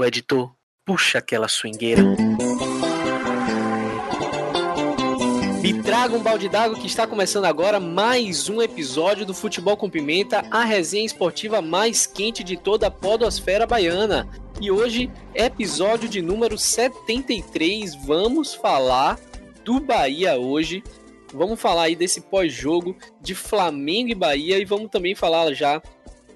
[0.00, 0.52] O editor,
[0.86, 2.00] puxa aquela swingueira.
[5.60, 9.90] Me traga um balde d'água que está começando agora mais um episódio do Futebol com
[9.90, 14.28] Pimenta, a resenha esportiva mais quente de toda a podosfera baiana.
[14.60, 19.18] E hoje, episódio de número 73, vamos falar
[19.64, 20.80] do Bahia hoje.
[21.34, 25.82] Vamos falar aí desse pós-jogo de Flamengo e Bahia e vamos também falar já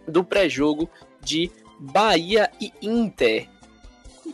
[0.09, 0.91] do pré-jogo
[1.23, 1.49] de
[1.79, 3.52] Bahia e Inter.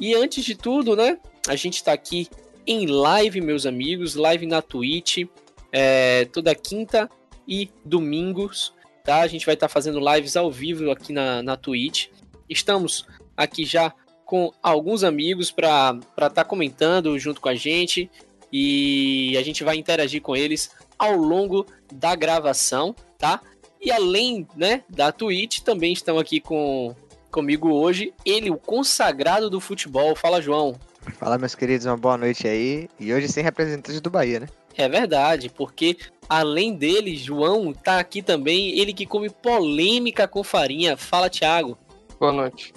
[0.01, 1.18] E antes de tudo, né?
[1.46, 2.29] A gente está aqui
[2.67, 5.27] em live, meus amigos, live na Twitch,
[5.72, 7.11] é, toda quinta
[7.46, 8.75] e domingos,
[9.05, 9.21] tá?
[9.21, 12.08] A gente vai estar tá fazendo lives ao vivo aqui na, na Twitch.
[12.49, 13.93] Estamos aqui já
[14.25, 18.11] com alguns amigos para estar tá comentando junto com a gente
[18.53, 23.41] e a gente vai interagir com eles ao longo da gravação, tá?
[23.80, 26.94] E além, né, da Twitch, também estão aqui com
[27.31, 30.14] comigo hoje, ele, o consagrado do futebol.
[30.17, 30.79] Fala, João.
[31.19, 32.89] Fala, meus queridos, uma boa noite aí.
[32.98, 34.48] E hoje sem representante do Bahia, né?
[34.77, 35.97] É verdade, porque
[36.28, 40.97] além dele, João tá aqui também, ele que come polêmica com farinha.
[40.97, 41.77] Fala, Thiago.
[42.20, 42.72] Boa noite.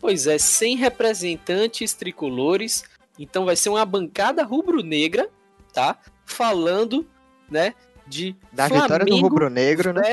[0.00, 2.84] Pois é, sem representantes tricolores,
[3.18, 5.28] então vai ser uma bancada rubro-negra,
[5.74, 5.98] tá?
[6.24, 7.06] Falando,
[7.50, 7.74] né,
[8.06, 10.12] de da Flamengo vitória do rubro-negro, né?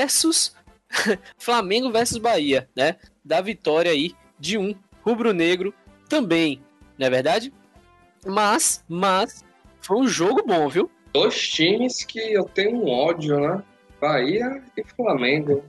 [1.36, 2.96] Flamengo versus Bahia, né?
[3.24, 5.74] Da vitória aí de um rubro-negro
[6.08, 6.62] também,
[6.98, 7.52] não é verdade?
[8.26, 9.44] Mas, mas,
[9.80, 10.90] foi um jogo bom, viu?
[11.12, 13.62] Dois times que eu tenho um ódio, né?
[14.00, 15.64] Bahia e Flamengo.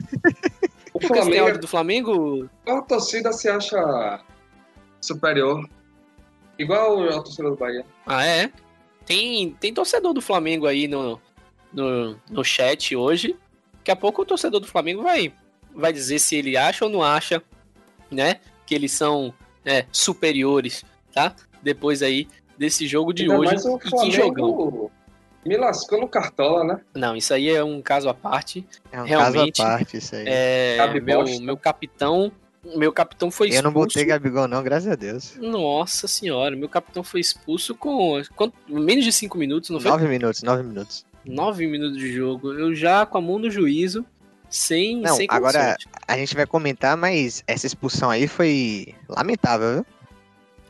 [0.96, 1.30] O Flamengo.
[1.30, 2.50] Tem ódio do Flamengo?
[2.66, 4.24] A torcida se acha
[4.98, 5.68] superior.
[6.58, 7.84] Igual a torcida do Bahia.
[8.06, 8.50] Ah, é?
[9.04, 11.20] Tem, tem torcedor do Flamengo aí no,
[11.70, 13.36] no, no chat hoje.
[13.86, 15.32] Daqui a pouco o torcedor do Flamengo vai,
[15.72, 17.40] vai dizer se ele acha ou não acha,
[18.10, 18.40] né?
[18.66, 19.32] Que eles são
[19.64, 21.36] é, superiores, tá?
[21.62, 22.26] Depois aí
[22.58, 23.46] desse jogo de Ainda hoje.
[23.52, 24.10] Mais o Flamengo...
[24.10, 24.90] que jogão.
[25.44, 26.80] Me lascou no cartola, né?
[26.96, 28.66] Não, isso aí é um caso à parte.
[28.90, 30.24] É um Realmente, caso à parte, isso aí.
[30.26, 32.32] É, meu, meu capitão.
[32.74, 33.60] Meu capitão foi expulso.
[33.60, 35.36] Eu não botei Gabigol, não, graças a Deus.
[35.36, 38.20] Nossa senhora, meu capitão foi expulso com.
[38.34, 39.92] Quanto, menos de 5 minutos, não foi?
[39.92, 41.05] 9 minutos, 9 minutos.
[41.26, 42.52] 9 minutos de jogo.
[42.52, 44.04] Eu já com a mão no juízo,
[44.48, 45.76] sem, Não, sem agora
[46.06, 49.86] a gente vai comentar, mas essa expulsão aí foi lamentável, viu?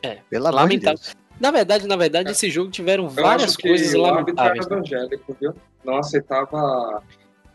[0.01, 0.99] É, Pelo lamentável.
[0.99, 4.65] De na verdade, na verdade, esse jogo tiveram várias coisas lamentáveis.
[4.65, 5.53] O evangélico, viu?
[5.85, 7.03] Não aceitava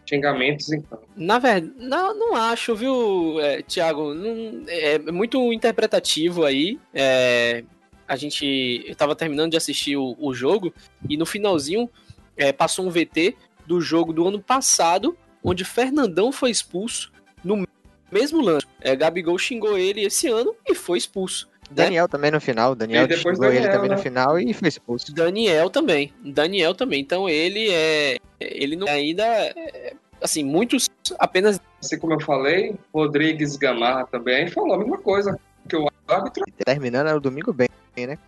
[0.09, 1.01] xingamentos campo.
[1.17, 4.15] Na verdade, não, não acho, viu, é, Thiago?
[4.15, 6.79] Não, é muito interpretativo aí.
[6.95, 7.65] É,
[8.07, 8.85] a gente.
[8.87, 10.73] Eu tava terminando de assistir o, o jogo
[11.09, 11.91] e no finalzinho
[12.37, 17.13] é, passou um VT do jogo do ano passado, onde Fernandão foi expulso
[17.45, 17.67] no
[18.11, 18.67] mesmo lance.
[18.81, 21.49] É, Gabigol xingou ele esse ano e foi expulso.
[21.71, 21.85] Né?
[21.85, 23.97] Daniel também no final, Daniel xingou Daniel, ele também né?
[23.97, 25.15] no final e foi expulso.
[25.15, 27.01] Daniel também, Daniel também.
[27.01, 30.89] Então ele é, ele não ainda, é, assim, muitos
[31.19, 31.61] apenas.
[31.83, 35.39] Assim como eu falei, Rodrigues Gamarra também falou a mesma coisa
[35.69, 36.45] que o árbitro.
[36.65, 38.19] Terminando o domingo bem né?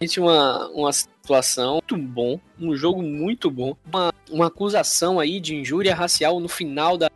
[0.00, 5.54] Gente, uma, uma situação muito bom, um jogo muito bom, uma, uma acusação aí de
[5.54, 7.10] injúria racial no final da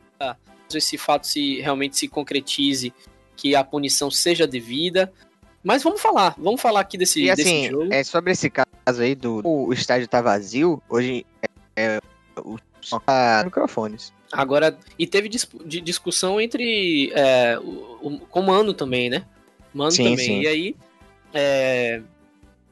[0.74, 2.92] esse fato se realmente se concretize,
[3.36, 5.12] que a punição seja devida.
[5.62, 7.92] Mas vamos falar, vamos falar aqui desse, e, assim, desse jogo.
[7.92, 12.00] É sobre esse caso aí do o estádio tá vazio, hoje é, é
[12.40, 14.12] o som tá microfones.
[14.32, 19.24] Agora, e teve dis, de discussão entre é, o, o, com o Mano também, né?
[19.74, 20.18] Mano sim, também.
[20.18, 20.40] Sim.
[20.42, 20.76] E aí
[21.36, 22.00] é,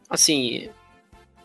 [0.08, 0.70] assim,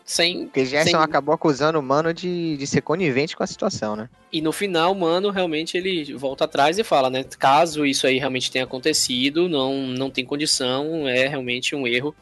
[0.02, 0.46] sem.
[0.46, 1.00] Porque Gerson sem...
[1.00, 4.08] acabou acusando o Mano de, de ser conivente com a situação, né?
[4.32, 7.22] E no final, o Mano realmente ele volta atrás e fala, né?
[7.38, 12.14] Caso isso aí realmente tenha acontecido, não, não tem condição, é realmente um erro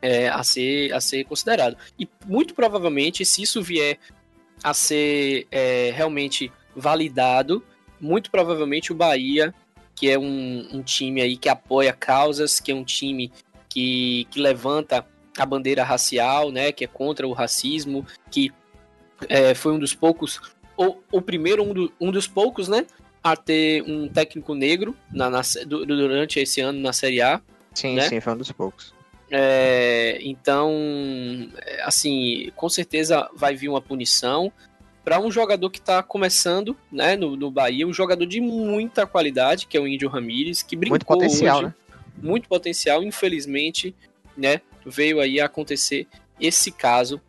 [0.00, 1.76] é, a, ser, a ser considerado.
[1.98, 3.98] E muito provavelmente, se isso vier
[4.64, 7.62] a ser é, realmente validado,
[8.00, 9.54] muito provavelmente o Bahia,
[9.94, 13.32] que é um, um time aí que apoia causas, que é um time
[13.76, 15.04] que, que levanta
[15.36, 18.50] a bandeira racial, né, que é contra o racismo, que
[19.28, 20.40] é, foi um dos poucos,
[20.78, 22.86] ou o primeiro, um, do, um, dos poucos, né,
[23.22, 27.38] a ter um técnico negro na, na, durante esse ano na Série A.
[27.74, 28.08] Sim, né?
[28.08, 28.94] sim, foi um dos poucos.
[29.30, 30.72] É, então,
[31.84, 34.50] assim, com certeza vai vir uma punição
[35.04, 39.66] para um jogador que está começando, né, no, no Bahia, um jogador de muita qualidade,
[39.66, 41.74] que é o Índio Ramírez, que brincou Muito potencial, hoje, né?
[42.16, 43.94] Muito potencial, infelizmente,
[44.36, 46.06] né, veio aí acontecer
[46.40, 47.20] esse caso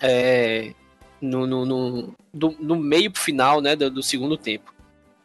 [0.00, 0.72] é,
[1.20, 4.74] no, no, no, do, no meio final né, do, do, segundo tempo.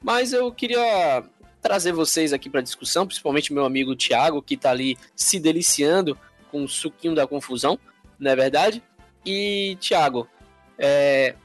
[0.02, 1.24] Mas eu queria
[1.62, 6.18] trazer vocês aqui para discussão, principalmente meu amigo Thiago, que está ali se deliciando
[6.52, 7.80] com o suquinho da confusão,
[8.20, 8.84] não é verdade?
[9.26, 10.28] E, Thiago,
[10.78, 11.36] é,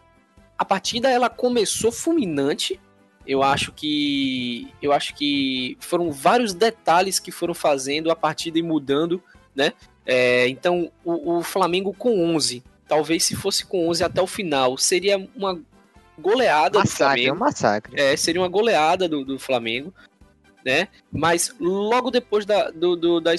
[0.58, 2.78] a partida ela começou fulminante.
[3.26, 8.62] Eu acho que eu acho que foram vários detalhes que foram fazendo a partida e
[8.62, 9.22] mudando,
[9.54, 9.72] né?
[10.06, 14.76] É, então o, o, Flamengo com 11, talvez se fosse com 11 até o final,
[14.78, 15.60] seria uma
[16.18, 17.28] goleada massacre, do Flamengo.
[17.28, 18.00] É um massacre.
[18.00, 19.92] É, seria uma goleada do, do Flamengo,
[20.64, 20.88] né?
[21.12, 23.32] Mas logo depois da, do, do da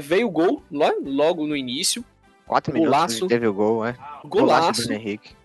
[0.00, 2.04] veio o gol, logo no início.
[2.46, 3.96] Quatro minutos teve o gol, né?
[4.24, 4.82] Golaço.
[4.82, 5.42] golaço Henrique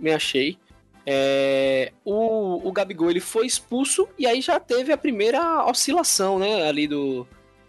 [0.00, 0.58] me achei.
[1.06, 6.68] É, o, o Gabigol ele foi expulso e aí já teve a primeira oscilação né,
[6.68, 7.26] ali do,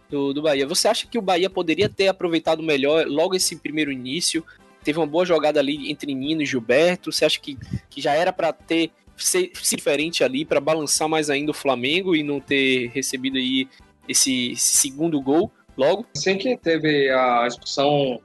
[0.09, 0.67] do, do Bahia.
[0.67, 4.43] Você acha que o Bahia poderia ter aproveitado melhor logo esse primeiro início?
[4.83, 7.11] Teve uma boa jogada ali entre Nino e Gilberto.
[7.11, 7.57] Você acha que,
[7.89, 12.15] que já era para ter ser, ser, diferente ali, para balançar mais ainda o Flamengo
[12.15, 13.67] e não ter recebido aí
[14.07, 16.05] esse, segundo gol logo?
[16.15, 18.19] Assim que teve a expulsão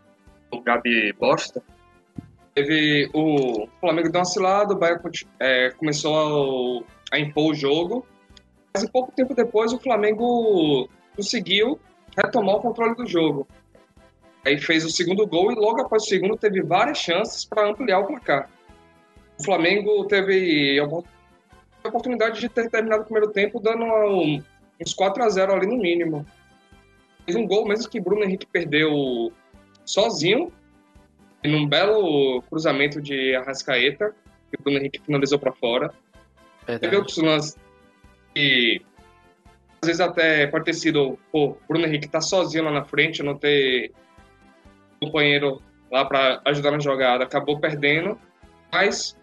[0.50, 1.62] do Gabi Bosta,
[2.56, 4.98] teve o Flamengo deu uma cilada, o Bahia
[5.38, 8.06] é, começou a, a, impor o jogo,
[8.72, 11.78] mas em pouco tempo depois o Flamengo conseguiu
[12.16, 13.46] retomar o controle do jogo.
[14.44, 17.98] Aí fez o segundo gol e logo após o segundo teve várias chances para ampliar
[17.98, 18.48] o placar.
[19.38, 23.84] O Flamengo teve a oportunidade de ter terminado o primeiro tempo dando
[24.80, 26.24] uns 4 a 0 ali no mínimo.
[27.26, 29.30] Fez um gol mesmo que Bruno Henrique perdeu
[29.84, 30.50] sozinho
[31.46, 34.14] num belo cruzamento de Arrascaeta,
[34.50, 35.92] que o Bruno Henrique finalizou para fora.
[36.66, 36.80] Verdade.
[36.80, 37.56] Teve outros lances
[38.34, 38.82] que
[39.80, 43.36] às vezes até pode ter sido, pô, Bruno Henrique tá sozinho lá na frente, não
[43.36, 43.92] ter
[45.00, 48.18] companheiro lá para ajudar na jogada, acabou perdendo,
[48.72, 49.16] mas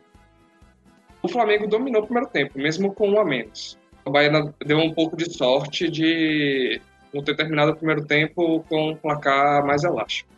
[1.22, 3.78] o Flamengo dominou o primeiro tempo, mesmo com um a menos.
[4.06, 4.32] O Bahia
[4.66, 6.82] deu um pouco de sorte de
[7.14, 10.30] não ter terminado o primeiro tempo com um placar mais elástico.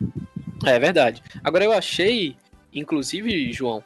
[0.64, 1.22] É verdade.
[1.42, 2.36] Agora eu achei,
[2.72, 3.82] inclusive, João,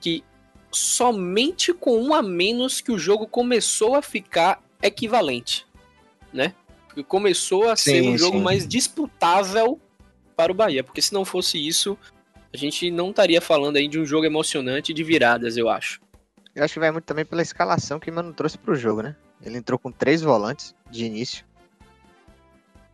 [0.00, 0.22] que
[0.70, 5.66] somente com um a menos que o jogo começou a ficar equivalente,
[6.32, 6.54] né?
[6.86, 8.42] Porque começou a sim, ser um jogo sim.
[8.42, 9.80] mais disputável
[10.36, 11.96] para o Bahia, porque se não fosse isso,
[12.52, 16.00] a gente não estaria falando aí de um jogo emocionante de viradas, eu acho.
[16.54, 19.02] Eu acho que vai muito também pela escalação que o Mano trouxe para o jogo,
[19.02, 19.16] né?
[19.42, 21.44] Ele entrou com três volantes de início.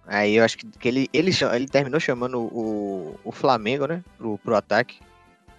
[0.09, 4.03] Aí eu acho que, que ele, ele, ele terminou chamando o, o Flamengo, né?
[4.17, 5.01] Pro, pro ataque.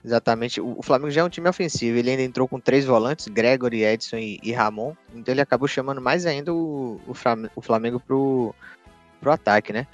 [0.04, 0.60] Exatamente.
[0.60, 1.98] O, o, Flamengo já é um time ofensivo.
[1.98, 4.94] Ele ainda entrou com três volantes, Gregory, Edson e, e Ramon.
[5.14, 7.00] Então ele acabou chamando mais ainda o,
[7.56, 8.56] o Flamengo pro,
[9.22, 9.86] pro ataque, né?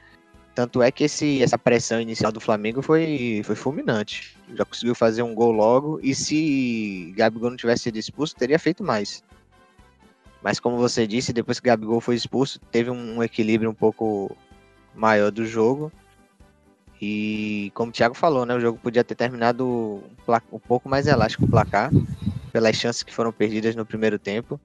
[0.53, 4.37] Tanto é que esse, essa pressão inicial do Flamengo foi, foi fulminante.
[4.55, 5.99] Já conseguiu fazer um gol logo.
[6.01, 9.21] E se Gabigol não tivesse sido expulso, teria feito mais.
[10.41, 14.33] Mas como você disse, depois que Gabigol foi expulso, teve um equilíbrio um pouco
[14.95, 15.91] maior do jogo.
[17.01, 20.01] E como o Thiago falou, né, o jogo podia ter terminado
[20.51, 21.91] um, pouco mais elástico o placar,
[22.51, 24.59] pelas chances que foram perdidas no primeiro tempo.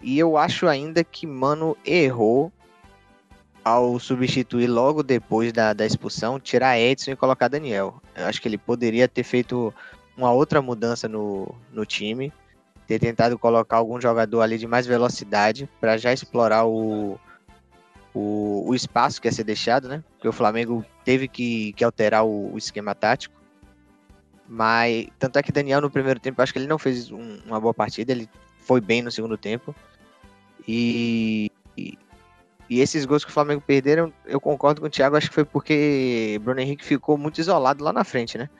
[0.00, 2.52] E eu acho ainda que Mano errou
[3.64, 8.00] ao substituir logo depois da, da expulsão, tirar Edson e colocar Daniel.
[8.16, 9.74] Eu acho que ele poderia ter feito
[10.16, 12.32] uma outra mudança no, no time,
[12.86, 17.18] ter tentado colocar algum jogador ali de mais velocidade para já explorar o,
[18.18, 20.02] o, o espaço que ia ser deixado, né?
[20.14, 23.34] Porque o Flamengo teve que, que alterar o, o esquema tático.
[24.48, 27.60] Mas tanto é que Daniel no primeiro tempo, acho que ele não fez um, uma
[27.60, 28.28] boa partida, ele
[28.60, 29.74] foi bem no segundo tempo.
[30.66, 31.96] E, e,
[32.68, 35.44] e, esses gols que o Flamengo perderam, eu concordo com o Thiago, acho que foi
[35.44, 38.50] porque Bruno Henrique ficou muito isolado lá na frente, né?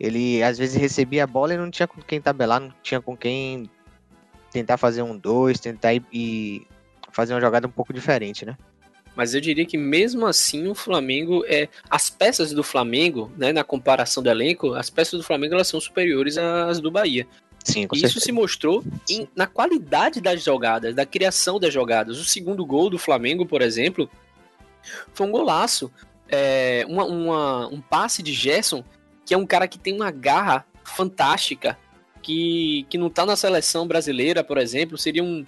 [0.00, 3.16] Ele às vezes recebia a bola e não tinha com quem tabelar, não tinha com
[3.16, 3.70] quem
[4.50, 6.66] tentar fazer um dois, tentar ir, e
[7.12, 8.56] fazer uma jogada um pouco diferente, né?
[9.16, 13.64] Mas eu diria que mesmo assim o Flamengo é as peças do Flamengo, né, na
[13.64, 17.26] comparação do elenco, as peças do Flamengo elas são superiores às do Bahia.
[17.64, 22.18] Sim, e isso se mostrou em, na qualidade das jogadas, da criação das jogadas.
[22.18, 24.08] O segundo gol do Flamengo, por exemplo,
[25.12, 25.90] foi um golaço.
[26.28, 28.84] É, uma, uma, um passe de Gerson,
[29.24, 31.76] que é um cara que tem uma garra fantástica,
[32.22, 35.44] que, que não tá na seleção brasileira, por exemplo, seria um,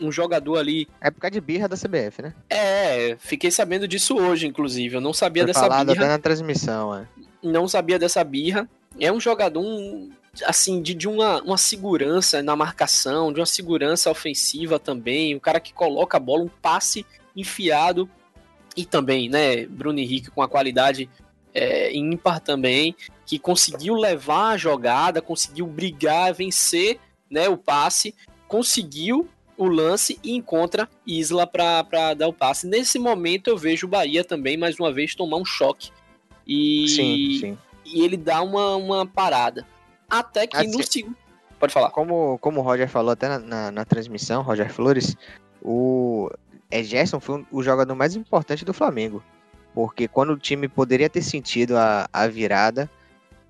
[0.00, 0.88] um jogador ali.
[1.00, 2.34] Época de birra da CBF, né?
[2.48, 4.96] É, fiquei sabendo disso hoje, inclusive.
[4.96, 6.04] Eu não sabia Foi dessa falado birra.
[6.04, 7.06] até na transmissão, é.
[7.42, 8.68] Não sabia dessa birra.
[8.98, 10.10] É um jogador, um,
[10.44, 15.34] assim, de, de uma, uma segurança na marcação, de uma segurança ofensiva também.
[15.34, 18.08] Um cara que coloca a bola, um passe enfiado.
[18.76, 21.08] E também, né, Bruno Henrique com a qualidade
[21.54, 26.98] é, ímpar também, que conseguiu levar a jogada, conseguiu brigar, vencer
[27.30, 28.14] né, o passe,
[28.46, 32.66] conseguiu o lance e encontra Isla para dar o passe.
[32.66, 35.90] Nesse momento eu vejo o Bahia também, mais uma vez, tomar um choque.
[36.46, 37.58] E, Sim, sim.
[37.84, 39.66] e ele dá uma, uma parada.
[40.08, 41.16] Até que no Assim, segundo.
[41.58, 41.90] Pode falar.
[41.90, 45.16] Como, como o Roger falou até na, na, na transmissão, Roger Flores,
[45.62, 46.30] o
[46.70, 49.22] é, Gerson foi o jogador mais importante do Flamengo.
[49.74, 52.90] Porque quando o time poderia ter sentido a, a virada,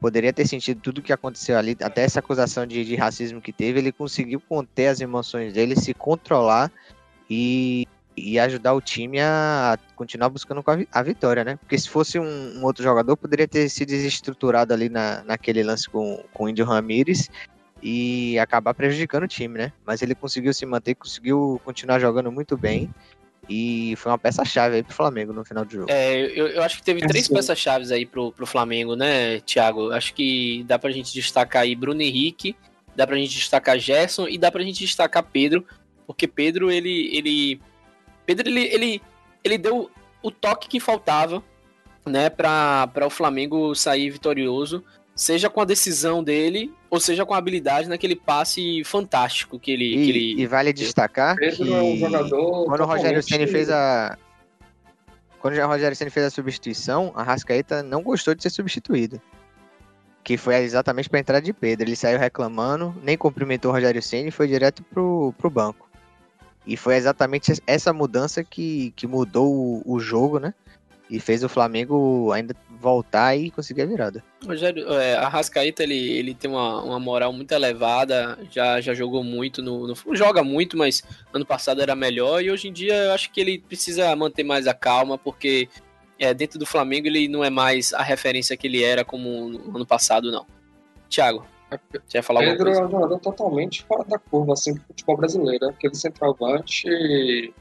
[0.00, 3.78] poderia ter sentido tudo que aconteceu ali, até essa acusação de, de racismo que teve,
[3.78, 6.70] ele conseguiu conter as emoções dele, se controlar
[7.28, 7.86] e,
[8.16, 10.62] e ajudar o time a continuar buscando
[10.92, 11.56] a vitória, né?
[11.56, 15.88] Porque se fosse um, um outro jogador, poderia ter se desestruturado ali na, naquele lance
[15.88, 17.30] com, com o Índio Ramírez
[17.82, 19.72] e acabar prejudicando o time, né?
[19.84, 22.90] Mas ele conseguiu se manter, conseguiu continuar jogando muito bem
[23.48, 25.86] e foi uma peça-chave aí pro Flamengo no final do jogo.
[25.88, 27.34] É, eu, eu acho que teve É, três sim.
[27.34, 29.92] peças-chaves aí pro, pro Flamengo, né, Thiago?
[29.92, 32.56] Acho que dá pra gente destacar aí Bruno Henrique,
[32.94, 35.64] dá pra gente destacar Gerson e dá pra gente destacar Pedro,
[36.06, 37.10] porque Pedro, ele.
[37.16, 37.60] ele
[38.24, 39.02] Pedro, ele, ele,
[39.44, 39.90] ele deu
[40.22, 41.42] o toque que faltava,
[42.04, 44.82] né, pra, pra o Flamengo sair vitorioso,
[45.16, 49.90] seja com a decisão dele, ou seja com a habilidade naquele passe fantástico que ele.
[49.90, 50.42] que E, ele...
[50.42, 52.66] e vale destacar que é um jogador.
[52.66, 54.16] quando o Rogério Ceni fez a
[55.40, 59.20] quando o Rogério Ceni fez a substituição, a Rascaeta não gostou de ser substituído.
[60.24, 61.86] Que foi exatamente para entrada de Pedro.
[61.86, 65.88] Ele saiu reclamando, nem cumprimentou o Rogério Ceni e foi direto pro, pro banco.
[66.66, 70.52] E foi exatamente essa mudança que, que mudou o, o jogo, né?
[71.08, 74.22] E fez o Flamengo ainda voltar e conseguir a virada.
[74.46, 79.24] Rogério, é, a Rascaeta ele, ele tem uma, uma moral muito elevada, já, já jogou
[79.24, 81.02] muito no, no- Joga muito, mas
[81.32, 84.66] ano passado era melhor e hoje em dia eu acho que ele precisa manter mais
[84.66, 85.68] a calma, porque
[86.18, 89.76] é, dentro do Flamengo ele não é mais a referência que ele era como no
[89.76, 90.46] ano passado, não.
[91.08, 91.44] Thiago,
[92.06, 92.80] você vai falar Pedro coisa?
[92.80, 95.68] é um jogador totalmente fora da curva, assim, do futebol brasileiro.
[95.68, 97.52] Aquele centroavante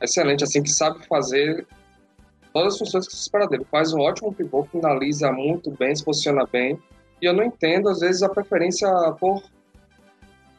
[0.00, 1.66] excelente, assim, que sabe fazer
[2.54, 3.66] todas as funções que se espera dele.
[3.70, 6.78] Faz um ótimo pivô, finaliza muito bem, se posiciona bem.
[7.20, 9.42] E eu não entendo, às vezes, a preferência por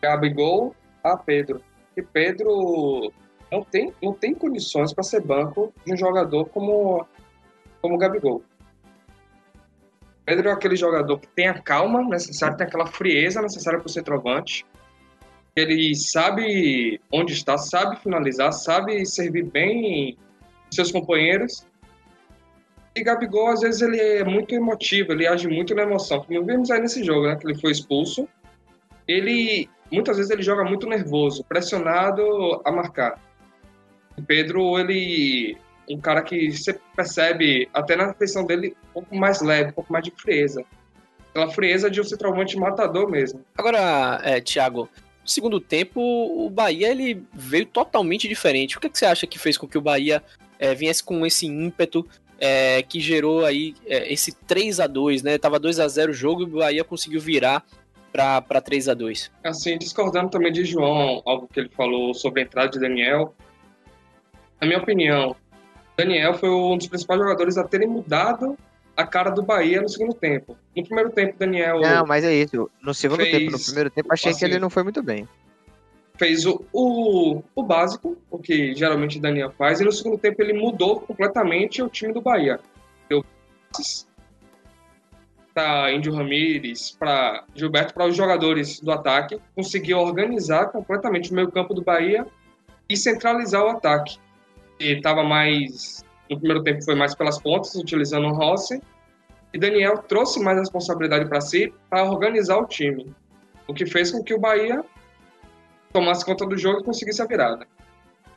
[0.01, 1.61] Gabigol a Pedro.
[1.95, 3.13] E Pedro
[3.49, 7.07] não tem, não tem condições para ser banco de um jogador como,
[7.81, 8.43] como Gabigol.
[10.25, 13.91] Pedro é aquele jogador que tem a calma necessária, tem aquela frieza necessária para o
[13.91, 14.65] centroavante.
[15.55, 20.17] Ele sabe onde está, sabe finalizar, sabe servir bem
[20.71, 21.65] seus companheiros.
[22.95, 26.21] E Gabigol, às vezes, ele é muito emotivo, ele age muito na emoção.
[26.23, 27.35] Como vimos aí nesse jogo, né?
[27.35, 28.27] Que ele foi expulso.
[29.07, 33.19] Ele, muitas vezes, ele joga muito nervoso, pressionado a marcar.
[34.17, 35.57] O Pedro, ele
[35.89, 39.93] um cara que você percebe até na feição dele um pouco mais leve, um pouco
[39.93, 40.63] mais de frieza.
[41.29, 43.43] Aquela frieza de um centroavante matador mesmo.
[43.57, 44.89] Agora, é, Thiago,
[45.21, 48.77] no segundo tempo o Bahia ele veio totalmente diferente.
[48.77, 50.23] O que, que você acha que fez com que o Bahia
[50.57, 52.07] é, viesse com esse ímpeto
[52.39, 55.37] é, que gerou aí é, esse 3 a 2 né?
[55.37, 57.63] Tava 2 a 0 o jogo e o Bahia conseguiu virar
[58.11, 62.43] para 3 a 2 Assim, discordando também de João, algo que ele falou sobre a
[62.43, 63.33] entrada de Daniel.
[64.59, 65.35] Na minha opinião,
[65.97, 68.57] Daniel foi um dos principais jogadores a terem mudado
[68.95, 70.57] a cara do Bahia no segundo tempo.
[70.75, 72.69] No primeiro tempo, Daniel Não, mas é isso.
[72.81, 75.27] No segundo Fez- tempo, no primeiro tempo, achei assim, que ele não foi muito bem.
[76.17, 80.53] Fez o, o, o básico, o que geralmente Daniel faz, e no segundo tempo ele
[80.53, 82.59] mudou completamente o time do Bahia.
[83.09, 83.23] Deu
[83.71, 84.07] passes
[85.53, 91.49] para Índio Ramírez, para Gilberto, para os jogadores do ataque, conseguiu organizar completamente o meio
[91.49, 92.27] campo do Bahia
[92.89, 94.17] e centralizar o ataque.
[94.77, 98.81] E estava mais, no primeiro tempo foi mais pelas pontas, utilizando o Rossi,
[99.53, 103.15] e Daniel trouxe mais responsabilidade para si, para organizar o time.
[103.65, 104.83] O que fez com que o Bahia
[105.95, 107.65] tomasse conta do jogo e conseguisse a virada.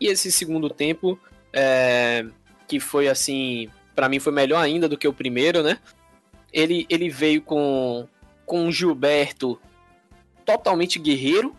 [0.00, 1.18] E esse segundo tempo,
[1.52, 2.24] é,
[2.68, 5.80] que foi assim, para mim foi melhor ainda do que o primeiro, né?
[6.52, 8.06] Ele, ele veio com,
[8.46, 9.60] com um Gilberto
[10.46, 11.52] totalmente guerreiro,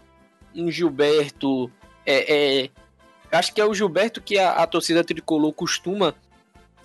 [0.55, 1.69] um Gilberto.
[2.05, 2.69] É, é,
[3.29, 6.15] acho que é o Gilberto que a, a torcida tricolor costuma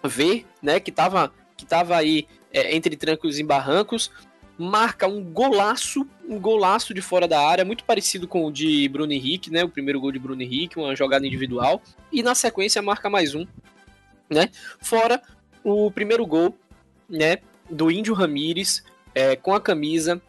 [0.02, 0.80] ver, né?
[0.80, 4.10] Que tava, que tava aí é, entre trancos e barrancos.
[4.56, 9.12] Marca um golaço, um golaço de fora da área, muito parecido com o de Bruno
[9.12, 9.64] Henrique, né?
[9.64, 11.82] O primeiro gol de Bruno Henrique, uma jogada individual.
[12.12, 13.46] E na sequência marca mais um,
[14.30, 14.48] né?
[14.80, 15.20] Fora
[15.62, 16.56] o primeiro gol,
[17.08, 17.38] né?
[17.68, 18.84] Do Índio Ramírez,
[19.14, 20.20] é, com a camisa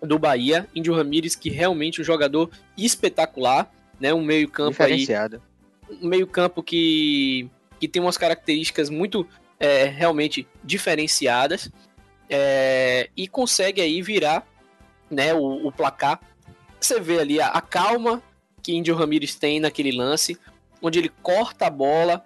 [0.00, 0.68] do Bahia.
[0.74, 4.14] Índio Ramírez, que realmente é um jogador espetacular, né?
[4.14, 5.06] Um meio-campo aí
[6.00, 9.26] um meio-campo que, que tem umas características muito
[9.58, 11.70] é, realmente diferenciadas
[12.28, 14.46] é, e consegue aí virar
[15.10, 16.20] né, o, o placar.
[16.80, 18.22] Você vê ali a, a calma
[18.62, 20.38] que Índio Ramírez tem naquele lance,
[20.80, 22.24] onde ele corta a bola,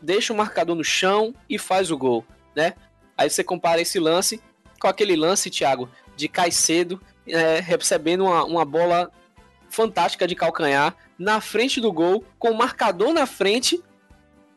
[0.00, 2.24] deixa o marcador no chão e faz o gol,
[2.54, 2.74] né?
[3.16, 4.40] Aí você compara esse lance
[4.80, 9.10] com aquele lance, Thiago, de Caicedo é, recebendo uma, uma bola
[9.68, 13.82] fantástica de calcanhar na frente do gol, com o marcador na frente.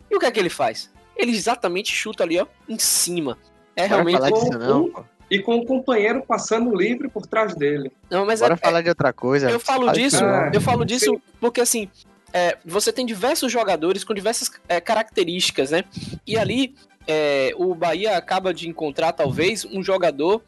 [0.10, 0.92] E o que é que ele faz?
[1.16, 3.38] Ele exatamente chuta ali, ó, em cima.
[3.78, 4.18] É Bora realmente.
[4.18, 5.04] falar com disso não, um- pô.
[5.30, 7.92] E com o companheiro passando livre por trás dele.
[8.10, 9.50] Não, mas Bora é, falar de outra coisa.
[9.52, 11.22] eu falo disso, eu falo disso Sim.
[11.40, 11.90] porque assim,
[12.34, 15.84] é, você tem diversos jogadores com diversas é, características, né?
[16.26, 20.42] E ali é, o Bahia acaba de encontrar talvez um jogador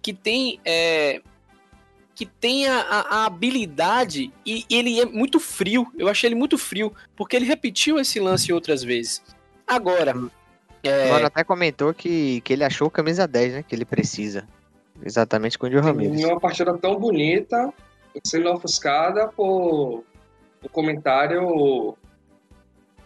[0.00, 1.20] que tem é,
[2.14, 5.86] que tem a, a- a habilidade e ele é muito frio.
[5.98, 9.22] Eu achei ele muito frio porque ele repetiu esse lance outras vezes.
[9.66, 10.14] Agora,
[10.82, 13.64] é, O Mano até comentou que, que ele achou o camisa 10, né?
[13.66, 14.46] Que ele precisa.
[15.04, 16.20] Exatamente com o Índio Ramírez.
[16.20, 17.72] Em uma partida tão bonita,
[18.24, 20.04] sendo ofuscada por
[20.62, 21.96] um comentário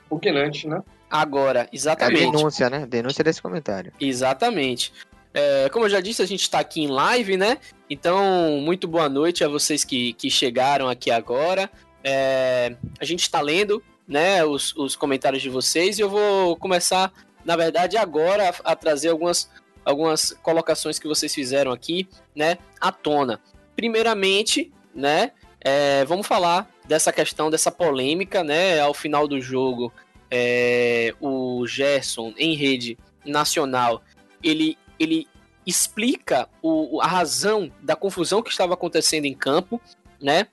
[0.02, 0.82] repugnante, né?
[1.10, 2.30] agora, É a exatamente.
[2.32, 2.86] denúncia, né?
[2.86, 3.92] Denúncia desse comentário.
[4.00, 4.92] Exatamente.
[5.32, 7.58] É, como eu já disse, a gente está aqui em live, né?
[7.90, 11.70] Então, muito boa noite a vocês que, que chegaram aqui agora.
[12.02, 17.12] É, a gente está lendo né, os, os comentários de vocês e eu vou começar,
[17.46, 19.48] na verdade, agora a, trazer algumas,
[19.84, 23.40] algumas colocações que vocês fizeram aqui, né, à tona.
[23.76, 29.92] Primeiramente, né, é, vamos falar dessa questão, dessa polêmica, né, ao final do jogo,
[30.28, 34.02] é, o Gerson em rede nacional,
[34.42, 35.28] ele, ele
[35.64, 39.80] explica o, a razão da confusão que estava acontecendo em campo,
[40.20, 40.48] né?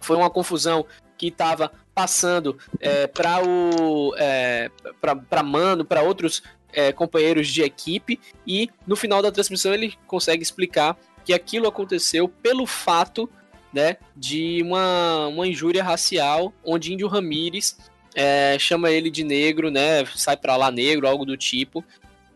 [0.00, 0.86] Foi uma confusão
[1.18, 4.70] que estava passando é, para o é,
[5.28, 6.42] para Mano, para outros
[6.72, 12.28] é, companheiros de equipe e no final da transmissão ele consegue explicar que aquilo aconteceu
[12.28, 13.28] pelo fato
[13.72, 17.76] né, de uma, uma injúria racial onde Índio Ramírez
[18.14, 20.04] é, chama ele de negro, né?
[20.16, 21.84] Sai pra lá negro, algo do tipo.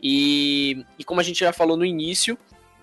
[0.02, 2.38] E, e como a gente já falou no início,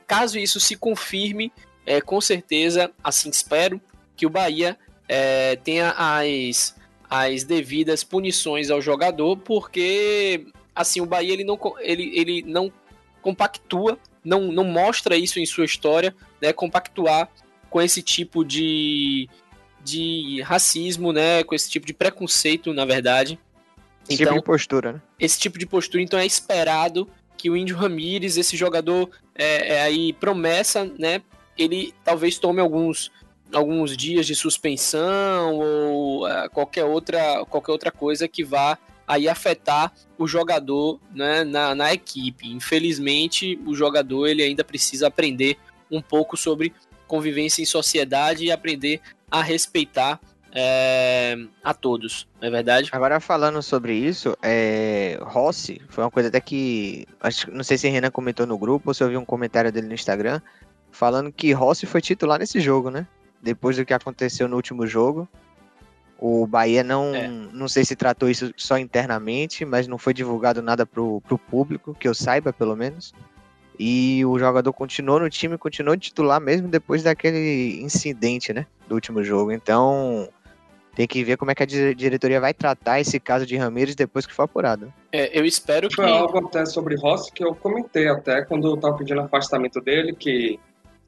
[0.08, 1.52] caso isso se confirme,
[1.86, 3.80] é, com certeza, assim espero,
[4.16, 4.78] que o Bahia
[5.13, 6.74] é, tenha as,
[7.10, 12.71] as devidas punições ao jogador, porque assim o Bahia ele não, ele, ele não
[13.21, 16.54] compactua, não, não mostra isso em sua história, né?
[16.54, 17.30] Compactuar
[17.69, 19.28] com esse tipo de,
[19.84, 21.43] de racismo, né?
[21.43, 23.38] Com esse tipo de preconceito, na verdade.
[24.08, 25.02] Esse Então, tipo de postura, né?
[25.19, 27.06] esse tipo de postura, então é esperado
[27.38, 31.21] que o Índio Ramírez, esse jogador é, é aí promessa, né?
[31.58, 33.12] Ele talvez tome alguns,
[33.54, 39.92] alguns dias de suspensão ou é, qualquer outra qualquer outra coisa que vá aí afetar
[40.18, 42.48] o jogador né, na, na equipe.
[42.48, 45.58] Infelizmente, o jogador ele ainda precisa aprender
[45.90, 46.74] um pouco sobre
[47.08, 50.20] convivência em sociedade e aprender a respeitar
[50.54, 52.90] é, a todos, não é verdade?
[52.92, 55.18] Agora falando sobre isso, é...
[55.22, 57.06] Rossi foi uma coisa até que.
[57.22, 59.88] Acho, não sei se Renan comentou no grupo ou se eu vi um comentário dele
[59.88, 60.42] no Instagram.
[60.92, 63.08] Falando que Rossi foi titular nesse jogo, né?
[63.42, 65.28] Depois do que aconteceu no último jogo.
[66.20, 67.16] O Bahia não.
[67.16, 67.28] É.
[67.28, 71.96] Não sei se tratou isso só internamente, mas não foi divulgado nada pro, pro público,
[72.00, 73.14] que eu saiba, pelo menos.
[73.80, 78.68] E o jogador continuou no time, continuou titular mesmo depois daquele incidente, né?
[78.88, 79.52] Do último jogo.
[79.52, 80.30] Então.
[80.94, 83.96] Tem que ver como é que a dire- diretoria vai tratar esse caso de Ramires
[83.96, 84.94] depois que for apurado.
[85.10, 88.76] É, eu espero que Foi algo até sobre Rossi que eu comentei até quando eu
[88.76, 90.60] estava pedindo afastamento dele, que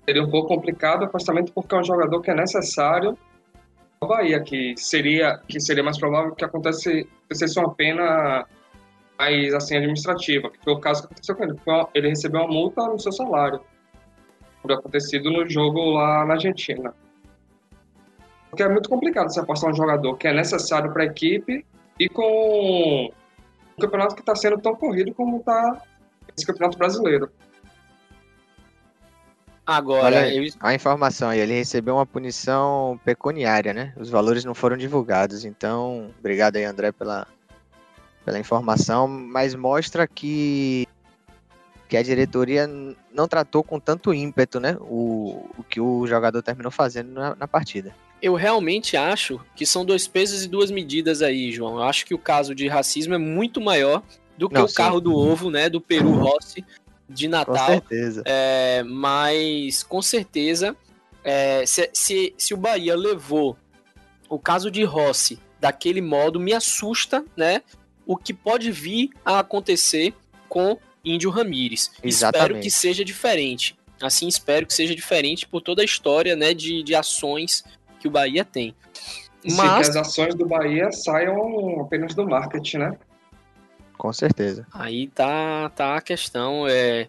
[0.06, 3.18] seria um pouco complicado o afastamento porque é um jogador que é necessário
[4.02, 7.08] ao Bahia, que seria, que seria mais provável que acontecesse,
[7.58, 8.46] uma pena
[9.18, 11.56] mais assim administrativa, que foi o caso que aconteceu com ele.
[11.94, 13.62] Ele recebeu uma multa no seu salário
[14.62, 16.94] por acontecido no jogo lá na Argentina.
[18.50, 21.66] Porque é muito complicado você apostar um jogador que é necessário para a equipe
[22.00, 23.10] e com
[23.78, 25.82] um campeonato que está sendo tão corrido como está
[26.36, 27.30] esse campeonato brasileiro.
[29.66, 33.94] Agora Olha eu, a informação aí, ele recebeu uma punição pecuniária, né?
[33.98, 37.28] Os valores não foram divulgados, então, obrigado aí, André, pela,
[38.26, 40.88] pela informação, mas mostra que,
[41.88, 42.70] que a diretoria
[43.14, 44.78] não tratou com tanto ímpeto, né?
[44.82, 47.96] O, o que o jogador terminou fazendo na, na partida.
[48.22, 51.76] eu realmente acho que são dois pesos e duas medidas aí, João.
[51.76, 54.02] Eu acho que o caso de racismo é muito maior
[54.38, 54.76] do que Não, o sim.
[54.76, 55.70] carro do ovo, né?
[55.70, 56.66] Do Peru Rossi
[57.10, 57.68] de Com Natal.
[57.68, 58.24] certeza.
[58.26, 60.76] É, mas com certeza,
[61.24, 63.58] é, se, se, se o Bahia levou
[64.30, 67.62] o caso de Rossi daquele modo, me assusta, né?
[68.06, 70.14] O que pode vir a acontecer
[70.50, 71.92] com Índio Ramírez.
[72.04, 73.78] Espero que seja diferente.
[74.02, 77.64] Assim, espero que seja diferente por toda a história, né, de, de ações
[78.00, 78.76] que o Bahia tem.
[79.44, 79.88] Mas...
[79.88, 82.98] Se as ações do Bahia saiam apenas do marketing, né?
[84.04, 84.68] Com certeza.
[84.74, 86.68] Aí tá, tá a questão.
[86.68, 87.08] É,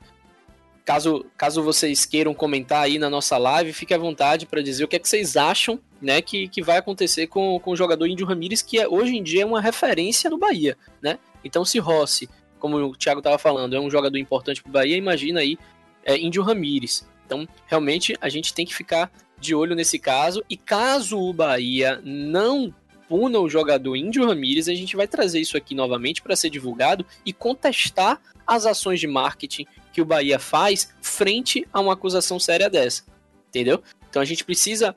[0.84, 4.86] caso, caso vocês queiram comentar aí na nossa live, fique à vontade para dizer o
[4.86, 8.24] que é que vocês acham né, que, que vai acontecer com, com o jogador Índio
[8.24, 10.78] Ramírez, que é, hoje em dia é uma referência no Bahia.
[11.02, 11.18] Né?
[11.42, 12.30] Então, se Rossi,
[12.60, 15.58] como o Thiago estava falando, é um jogador importante para o Bahia, imagina aí
[16.04, 17.04] é, Índio Ramírez.
[17.26, 20.44] Então, realmente, a gente tem que ficar de olho nesse caso.
[20.48, 22.72] E caso o Bahia não
[23.08, 27.04] puna o jogador Índio Ramírez, a gente vai trazer isso aqui novamente para ser divulgado
[27.24, 32.68] e contestar as ações de marketing que o Bahia faz frente a uma acusação séria
[32.68, 33.02] dessa.
[33.48, 33.82] Entendeu?
[34.10, 34.94] Então a gente precisa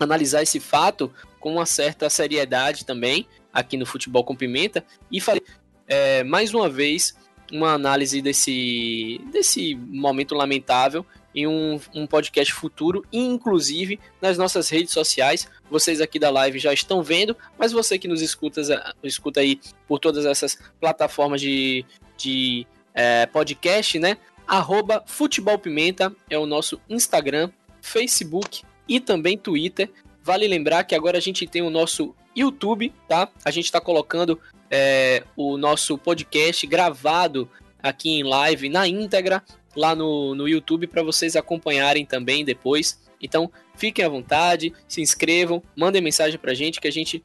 [0.00, 5.42] analisar esse fato com uma certa seriedade também aqui no Futebol com Pimenta e fazer
[5.86, 7.14] é, mais uma vez
[7.52, 14.92] uma análise desse, desse momento lamentável em um, um podcast futuro, inclusive nas nossas redes
[14.92, 15.48] sociais.
[15.70, 18.60] Vocês aqui da live já estão vendo, mas você que nos escuta,
[19.02, 21.84] escuta aí por todas essas plataformas de,
[22.16, 24.16] de é, podcast, né?
[24.46, 29.90] Arroba Futebol Pimenta é o nosso Instagram, Facebook e também Twitter.
[30.22, 33.28] Vale lembrar que agora a gente tem o nosso YouTube, tá?
[33.44, 34.40] A gente está colocando
[34.70, 37.48] é, o nosso podcast gravado
[37.82, 39.42] aqui em live na íntegra
[39.76, 43.00] lá no, no YouTube para vocês acompanharem também depois.
[43.20, 47.22] Então, fiquem à vontade, se inscrevam, mandem mensagem para a gente que a gente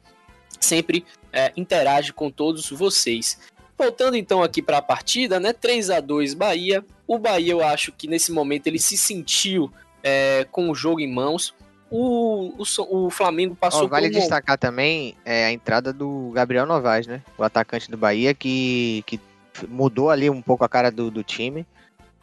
[0.60, 3.38] sempre é, interage com todos vocês.
[3.76, 5.52] Voltando então aqui para a partida, né?
[5.52, 6.84] 3 a 2 Bahia.
[7.06, 11.12] O Bahia, eu acho que nesse momento ele se sentiu é, com o jogo em
[11.12, 11.54] mãos.
[11.90, 17.06] O, o, o Flamengo passou oh, Vale destacar também é, a entrada do Gabriel Novaes,
[17.06, 17.22] né?
[17.36, 19.18] O atacante do Bahia, que, que
[19.68, 21.64] mudou ali um pouco a cara do, do time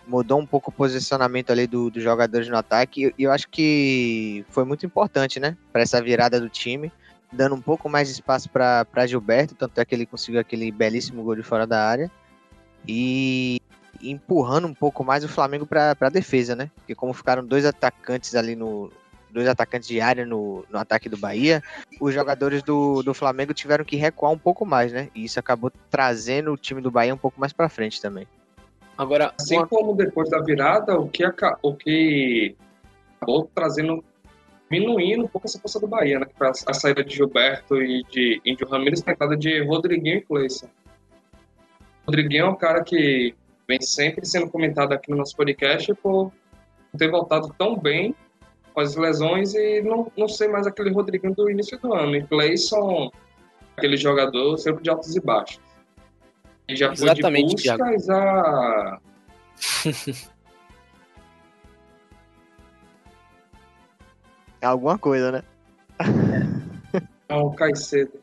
[0.07, 4.45] mudou um pouco o posicionamento ali dos do jogadores no ataque e eu acho que
[4.49, 6.91] foi muito importante, né, para essa virada do time,
[7.31, 11.23] dando um pouco mais de espaço para Gilberto, tanto é que ele conseguiu aquele belíssimo
[11.23, 12.09] gol de fora da área
[12.87, 13.59] e
[14.01, 16.69] empurrando um pouco mais o Flamengo para a defesa, né?
[16.75, 18.91] Porque como ficaram dois atacantes ali no
[19.31, 21.61] dois atacantes de área no, no ataque do Bahia,
[21.99, 25.09] os jogadores do, do Flamengo tiveram que recuar um pouco mais, né?
[25.13, 28.25] E isso acabou trazendo o time do Bahia um pouco mais para frente também.
[28.97, 29.67] Agora, assim uma...
[29.67, 31.23] como depois da virada, o que,
[31.62, 32.55] o que
[33.17, 34.03] acabou trazendo,
[34.69, 36.27] diminuindo um pouco essa força do Bahia, né?
[36.39, 40.67] A, a saída de Gilberto e de Índio Ramirez, a entrada de Rodriguinho e Cleison.
[42.05, 43.36] Rodriguinho é um cara que
[43.67, 46.31] vem sempre sendo comentado aqui no nosso podcast por
[46.97, 48.15] ter voltado tão bem
[48.73, 52.15] com as lesões e não, não ser mais aquele Rodriguinho do início do ano.
[52.15, 53.12] E Cleison,
[53.75, 55.60] aquele jogador sempre de altos e baixos
[56.69, 58.99] já Exatamente, foi de buscas a...
[64.62, 65.43] É alguma coisa, né?
[67.30, 68.13] É um Caicedo.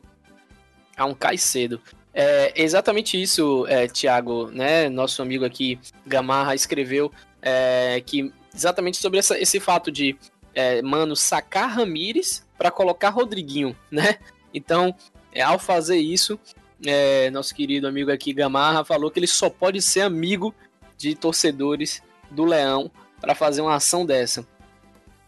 [0.97, 1.81] É um Caicedo.
[2.13, 4.89] É exatamente isso, é, Tiago, né?
[4.89, 10.15] Nosso amigo aqui, Gamarra, escreveu é, que exatamente sobre essa, esse fato de,
[10.53, 14.17] é, mano, sacar Ramires para colocar Rodriguinho, né?
[14.53, 14.93] Então,
[15.31, 16.39] é, ao fazer isso,
[16.85, 20.53] é, nosso querido amigo aqui, Gamarra, falou que ele só pode ser amigo
[20.97, 24.45] de torcedores do Leão para fazer uma ação dessa.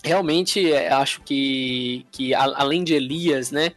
[0.03, 3.71] Realmente, é, acho que, que além de Elias, né,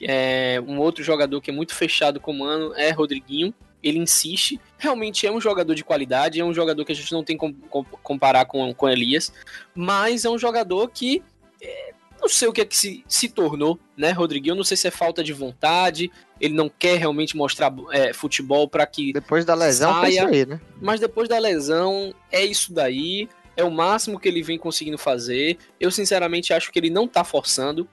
[0.00, 3.54] é, um outro jogador que é muito fechado com o Mano é Rodriguinho.
[3.82, 7.22] Ele insiste, realmente é um jogador de qualidade, é um jogador que a gente não
[7.22, 7.54] tem como
[8.02, 9.30] comparar com, com Elias,
[9.74, 11.22] mas é um jogador que
[11.60, 11.93] é,
[12.24, 14.54] não sei o que é que se, se tornou, né, Rodriguinho?
[14.54, 16.10] Não sei se é falta de vontade,
[16.40, 19.12] ele não quer realmente mostrar é, futebol para que.
[19.12, 20.58] Depois da lesão, saia, aí, né?
[20.80, 23.28] Mas depois da lesão, é isso daí.
[23.56, 25.58] É o máximo que ele vem conseguindo fazer.
[25.78, 27.86] Eu, sinceramente, acho que ele não tá forçando.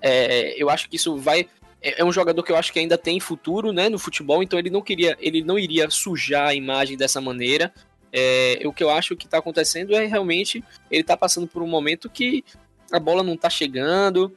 [0.00, 1.48] É, eu acho que isso vai.
[1.80, 4.58] É, é um jogador que eu acho que ainda tem futuro, né, no futebol, então
[4.58, 7.72] ele não queria, ele não iria sujar a imagem dessa maneira.
[8.12, 11.66] É, o que eu acho que está acontecendo é realmente ele está passando por um
[11.66, 12.44] momento que
[12.92, 14.36] a bola não tá chegando,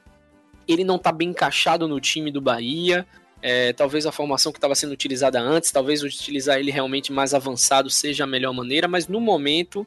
[0.67, 3.05] ele não tá bem encaixado no time do Bahia.
[3.41, 7.89] É, talvez a formação que estava sendo utilizada antes, talvez utilizar ele realmente mais avançado
[7.89, 9.85] seja a melhor maneira, mas no momento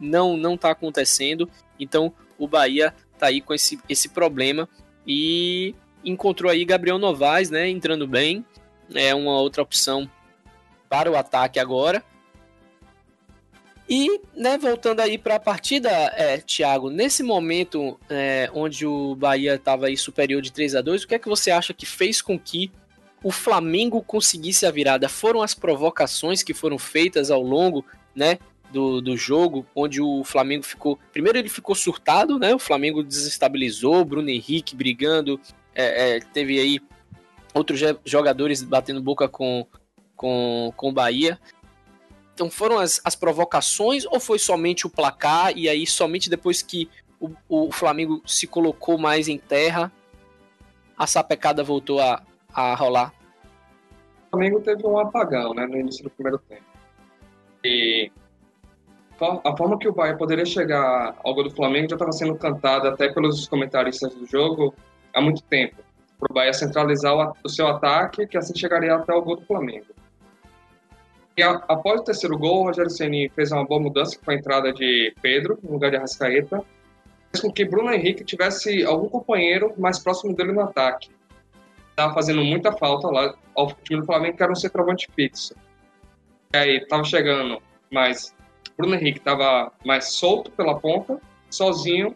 [0.00, 1.48] não não está acontecendo.
[1.78, 4.68] Então o Bahia tá aí com esse, esse problema
[5.06, 5.74] e
[6.04, 8.44] encontrou aí Gabriel Novaes, né, entrando bem.
[8.94, 10.10] É uma outra opção
[10.88, 12.02] para o ataque agora.
[13.88, 19.56] E, né, voltando aí para a partida, é, Thiago, nesse momento é, onde o Bahia
[19.56, 22.22] estava aí superior de 3 a 2 o que é que você acha que fez
[22.22, 22.72] com que
[23.22, 25.08] o Flamengo conseguisse a virada?
[25.08, 28.38] Foram as provocações que foram feitas ao longo, né,
[28.72, 30.98] do, do jogo, onde o Flamengo ficou.
[31.12, 32.54] Primeiro ele ficou surtado, né?
[32.54, 35.40] O Flamengo desestabilizou, Bruno Henrique brigando
[35.74, 36.80] é, é, teve aí
[37.52, 39.66] outros jogadores batendo boca com,
[40.16, 41.38] com, com o Bahia.
[42.34, 46.90] Então foram as, as provocações ou foi somente o placar e aí somente depois que
[47.20, 49.90] o, o Flamengo se colocou mais em terra
[50.96, 53.12] a sapecada voltou a, a rolar?
[54.26, 56.64] O Flamengo teve um apagão né, no início do primeiro tempo.
[57.64, 58.10] E
[59.44, 62.90] a forma que o Bahia poderia chegar ao gol do Flamengo já estava sendo cantada
[62.90, 64.74] até pelos comentaristas do jogo
[65.12, 65.76] há muito tempo.
[66.18, 69.46] Para o Bahia centralizar o, o, seu ataque, que assim chegaria até o gol do
[69.46, 69.86] Flamengo.
[71.36, 74.38] E a, após o terceiro gol, o Rogério Ceni fez uma boa mudança, foi a
[74.38, 76.62] entrada de Pedro, no lugar de Arrascaeta,
[77.32, 81.10] fez com que Bruno Henrique tivesse algum companheiro mais próximo dele no ataque.
[81.90, 85.54] Estava fazendo muita falta lá ao time do Flamengo, que era um centroavante fixo.
[86.52, 88.34] E aí, estava chegando mais
[88.76, 92.14] Bruno Henrique estava mais solto pela ponta, sozinho,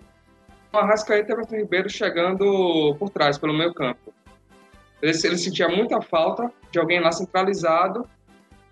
[0.71, 4.13] com Arrascaeta e Everton Ribeiro chegando por trás, pelo meio campo.
[5.01, 8.09] Ele, ele sentia muita falta de alguém lá centralizado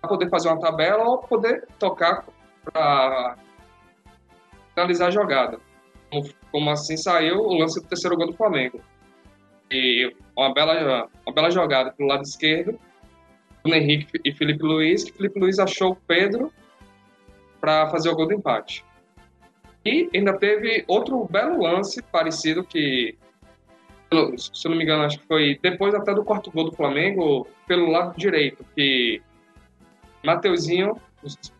[0.07, 2.25] poder fazer uma tabela ou poder tocar
[2.63, 3.37] para
[4.73, 5.59] finalizar a jogada.
[6.09, 8.79] Como, como, assim saiu o lance do terceiro gol do Flamengo.
[9.69, 12.79] E uma bela, uma bela jogada pelo lado esquerdo,
[13.63, 16.53] Bruno Henrique e Felipe Luiz, que Felipe Luiz achou o Pedro
[17.59, 18.85] para fazer o gol do empate.
[19.85, 23.17] E ainda teve outro belo lance parecido que,
[24.37, 27.47] se eu não me engano, acho que foi depois até do quarto gol do Flamengo,
[27.67, 29.21] pelo lado direito, que
[30.27, 30.97] Mateuzinho,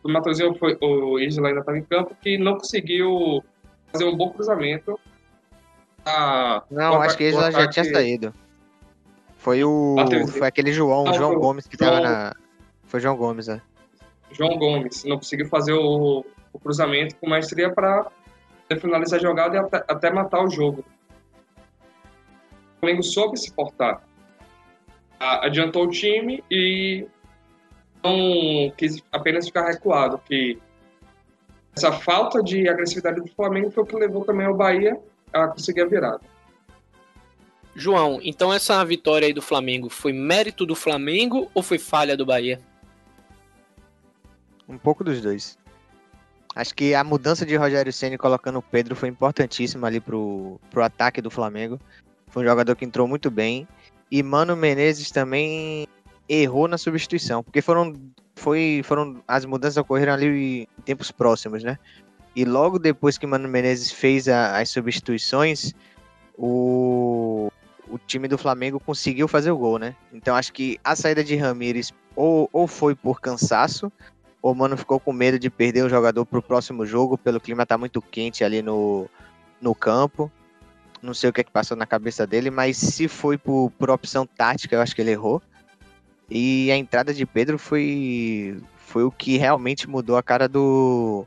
[0.04, 3.42] o Mateuzinho foi, o Isla ainda estava em campo, que não conseguiu
[3.90, 5.00] fazer um bom cruzamento.
[6.04, 8.34] A, não, acho que Isla já tinha saído.
[9.38, 9.96] Foi o.
[10.36, 12.34] Foi aquele João, não, João Gomes que estava na.
[12.84, 13.62] Foi João Gomes, né?
[14.32, 18.06] João Gomes não conseguiu fazer o, o cruzamento com maestria para
[18.78, 20.84] finalizar a jogada e até, até, matar o jogo.
[22.76, 24.02] O Flamengo soube se portar.
[25.18, 27.06] Adiantou o time e
[28.02, 30.58] não quis apenas ficar recuado, que
[31.76, 34.98] essa falta de agressividade do Flamengo foi o que levou também ao Bahia
[35.32, 36.20] a conseguir a virada.
[37.74, 42.26] João, então essa vitória aí do Flamengo foi mérito do Flamengo ou foi falha do
[42.26, 42.60] Bahia?
[44.68, 45.56] Um pouco dos dois.
[46.56, 50.82] Acho que a mudança de Rogério Ceni colocando o Pedro foi importantíssima ali pro, pro
[50.82, 51.80] ataque do Flamengo.
[52.26, 53.68] Foi um jogador que entrou muito bem.
[54.10, 55.86] E Mano Menezes também
[56.28, 57.94] errou na substituição, porque foram
[58.36, 61.78] foi foram as mudanças ocorreram ali em tempos próximos, né?
[62.36, 65.72] E logo depois que Mano Menezes fez a, as substituições,
[66.36, 67.50] o,
[67.88, 69.94] o time do Flamengo conseguiu fazer o gol, né?
[70.12, 73.90] Então acho que a saída de Ramires ou, ou foi por cansaço
[74.40, 77.66] o Mano ficou com medo de perder o jogador para o próximo jogo, pelo clima
[77.66, 79.08] tá muito quente ali no,
[79.60, 80.30] no campo.
[81.02, 83.90] Não sei o que, é que passou na cabeça dele, mas se foi por, por
[83.90, 85.42] opção tática, eu acho que ele errou.
[86.30, 91.24] E a entrada de Pedro foi, foi o que realmente mudou a cara do,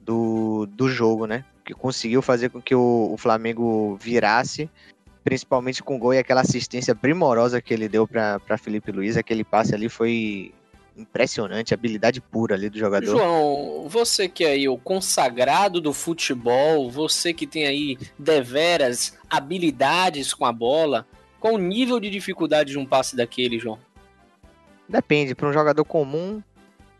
[0.00, 1.44] do, do jogo, né?
[1.64, 4.68] Que conseguiu fazer com que o, o Flamengo virasse,
[5.24, 9.16] principalmente com o gol e aquela assistência primorosa que ele deu para Felipe Luiz.
[9.16, 10.52] Aquele passe ali foi
[10.96, 13.06] impressionante, habilidade pura ali do jogador.
[13.06, 20.34] João, você que é aí o consagrado do futebol, você que tem aí deveras habilidades
[20.34, 21.06] com a bola,
[21.38, 23.78] qual o nível de dificuldade de um passe daquele, João?
[24.90, 26.42] Depende, para um jogador comum,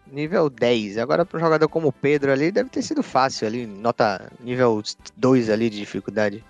[0.07, 0.97] nível 10.
[0.99, 4.81] Agora para um jogador como o Pedro ali, deve ter sido fácil ali, nota nível
[5.17, 6.45] 2 ali de dificuldade.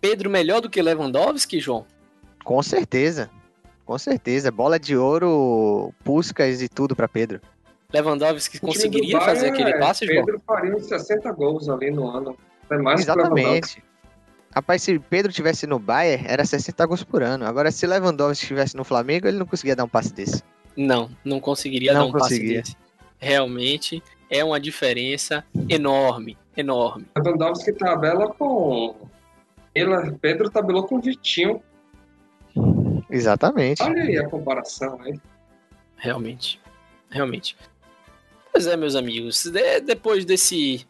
[0.00, 1.86] Pedro melhor do que Lewandowski, João?
[2.42, 3.30] Com certeza.
[3.86, 7.40] Com certeza, bola de ouro, Puscas e tudo para Pedro.
[7.92, 10.24] Lewandowski conseguiria fazer aquele é, passe, João?
[10.24, 12.36] Pedro faria uns 60 gols ali no ano.
[12.68, 13.80] É mais Exatamente.
[14.54, 17.44] Rapaz, se Pedro tivesse no Bayern, era 60 gols por ano.
[17.44, 20.42] Agora, se Lewandowski estivesse no Flamengo, ele não conseguia dar um passe desse.
[20.76, 22.60] Não, não conseguiria não dar um conseguia.
[22.60, 22.84] passe desse.
[23.18, 27.06] Realmente é uma diferença enorme, enorme.
[27.16, 28.94] Lewandowski tabela com...
[30.20, 31.60] Pedro tabelou com Vitinho
[33.10, 33.82] Exatamente.
[33.82, 35.18] Olha aí a comparação aí.
[35.96, 36.60] Realmente.
[37.10, 37.56] Realmente.
[38.52, 39.44] Pois é, meus amigos.
[39.44, 40.86] De, depois desse,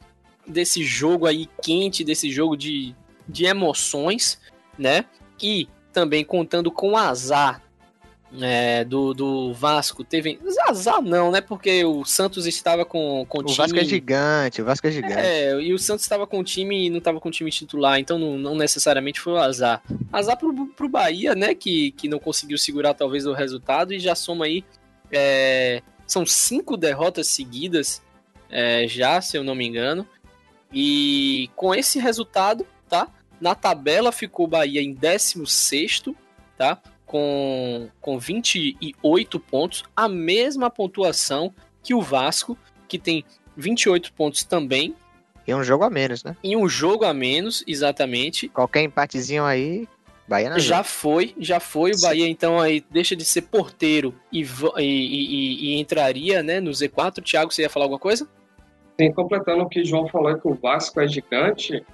[0.47, 2.95] desse jogo aí quente, desse jogo de,
[3.29, 4.41] de emoções,
[4.79, 5.05] né?
[5.43, 7.63] E também contando com o azar
[8.41, 10.39] é, do, do Vasco teve.
[10.69, 11.41] Azar não, né?
[11.41, 13.55] Porque o Santos estava com, com o, o time.
[13.55, 15.15] O Vasco é gigante, o Vasco é gigante.
[15.15, 17.99] É, e o Santos estava com o time e não estava com o time titular,
[17.99, 19.83] então não, não necessariamente foi o azar.
[20.13, 21.55] Azar pro, pro Bahia, né?
[21.55, 24.65] Que, que não conseguiu segurar talvez o resultado e já soma aí.
[25.13, 28.03] É, são cinco derrotas seguidas
[28.51, 30.07] é, já, se eu não me engano.
[30.73, 33.09] E com esse resultado, tá?
[33.41, 36.05] Na tabela ficou o Bahia em 16,
[36.57, 36.81] tá?
[37.07, 42.57] Com, com 28 pontos, a mesma pontuação que o Vasco,
[42.89, 43.25] que tem
[43.57, 44.95] 28 pontos também.
[45.47, 46.37] E um jogo a menos, né?
[46.43, 48.49] E um jogo a menos, exatamente.
[48.49, 49.87] Qualquer empatezinho aí,
[50.27, 51.93] Bahia na Já foi, já foi.
[51.93, 56.71] O Bahia, então, aí deixa de ser porteiro e, e, e, e entraria né, no
[56.71, 57.23] Z4.
[57.23, 58.27] Thiago, você ia falar alguma coisa?
[58.99, 61.85] Sim, completando o que o João falou, que o Vasco é gigante.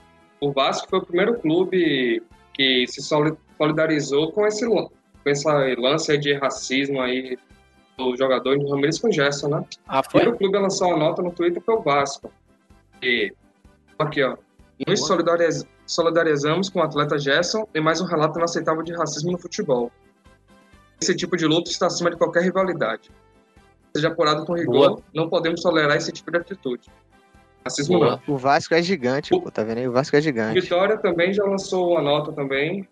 [0.40, 2.22] O Vasco foi o primeiro clube
[2.54, 4.90] que se solidarizou com esse, com
[5.26, 7.38] essa lance de racismo aí
[7.96, 9.64] do jogador de Ramirez com Gerson, né?
[9.86, 10.20] Ah, foi?
[10.20, 12.32] O primeiro clube a lançar uma nota no Twitter foi o Vasco.
[13.02, 13.32] E
[13.98, 14.36] aqui, ó.
[14.86, 19.38] Nos solidariz solidarizamos com o atleta Gerson e mais um relato inaceitável de racismo no
[19.38, 19.90] futebol.
[21.02, 23.10] Esse tipo de luta está acima de qualquer rivalidade.
[23.94, 25.02] Seja apurado com rigor, Boa.
[25.12, 26.88] não podemos tolerar esse tipo de atitude.
[27.64, 28.20] Racismo Boa.
[28.26, 28.34] não.
[28.34, 29.40] O Vasco é gigante, o...
[29.40, 29.88] pô, tá vendo aí?
[29.88, 30.60] O Vasco é gigante.
[30.60, 32.88] Vitória também já lançou uma nota também,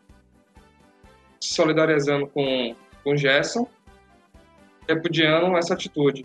[1.40, 3.66] solidarizando com, com Gerson,
[4.86, 6.24] repudiando essa atitude.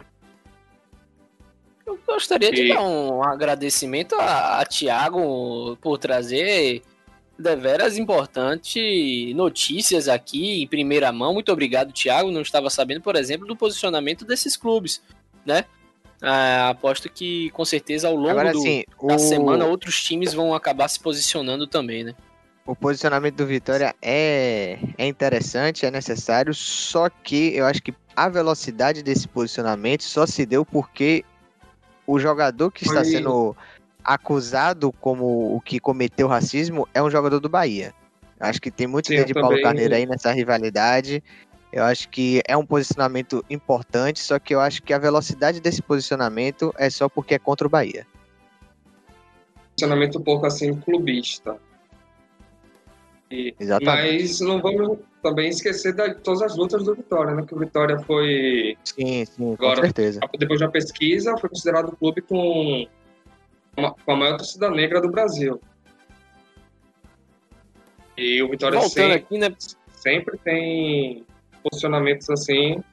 [1.86, 2.54] Eu gostaria e...
[2.54, 6.82] de dar um agradecimento a, a Tiago por trazer
[7.38, 11.34] deveras importante notícias aqui em primeira mão.
[11.34, 12.32] Muito obrigado, Tiago.
[12.32, 15.02] Não estava sabendo, por exemplo, do posicionamento desses clubes,
[15.46, 15.66] né?
[16.26, 19.20] Ah, aposto que com certeza ao longo Agora, do, assim, da o...
[19.20, 22.16] semana outros times vão acabar se posicionando também, né?
[22.66, 28.30] O posicionamento do Vitória é, é interessante, é necessário, só que eu acho que a
[28.30, 31.26] velocidade desse posicionamento só se deu porque
[32.08, 33.54] o jogador que está sendo
[34.02, 37.94] acusado como o que cometeu racismo é um jogador do Bahia.
[38.40, 41.22] Acho que tem muito Sim, de Paulo Carneiro aí nessa rivalidade.
[41.74, 45.82] Eu acho que é um posicionamento importante, só que eu acho que a velocidade desse
[45.82, 48.06] posicionamento é só porque é contra o Bahia.
[49.72, 51.58] Posicionamento um pouco assim clubista.
[53.32, 54.22] E, Exatamente.
[54.22, 57.44] Mas não vamos também esquecer de todas as lutas do Vitória, né?
[57.44, 58.78] Que o Vitória foi.
[58.84, 60.20] Sim, sim, agora, com certeza.
[60.38, 62.86] Depois da pesquisa, foi considerado o clube com,
[64.06, 65.60] com a maior torcida negra do Brasil.
[68.16, 69.56] E o Vitória sempre, aqui, né?
[69.90, 71.26] sempre tem
[71.64, 72.84] posicionamentos assim.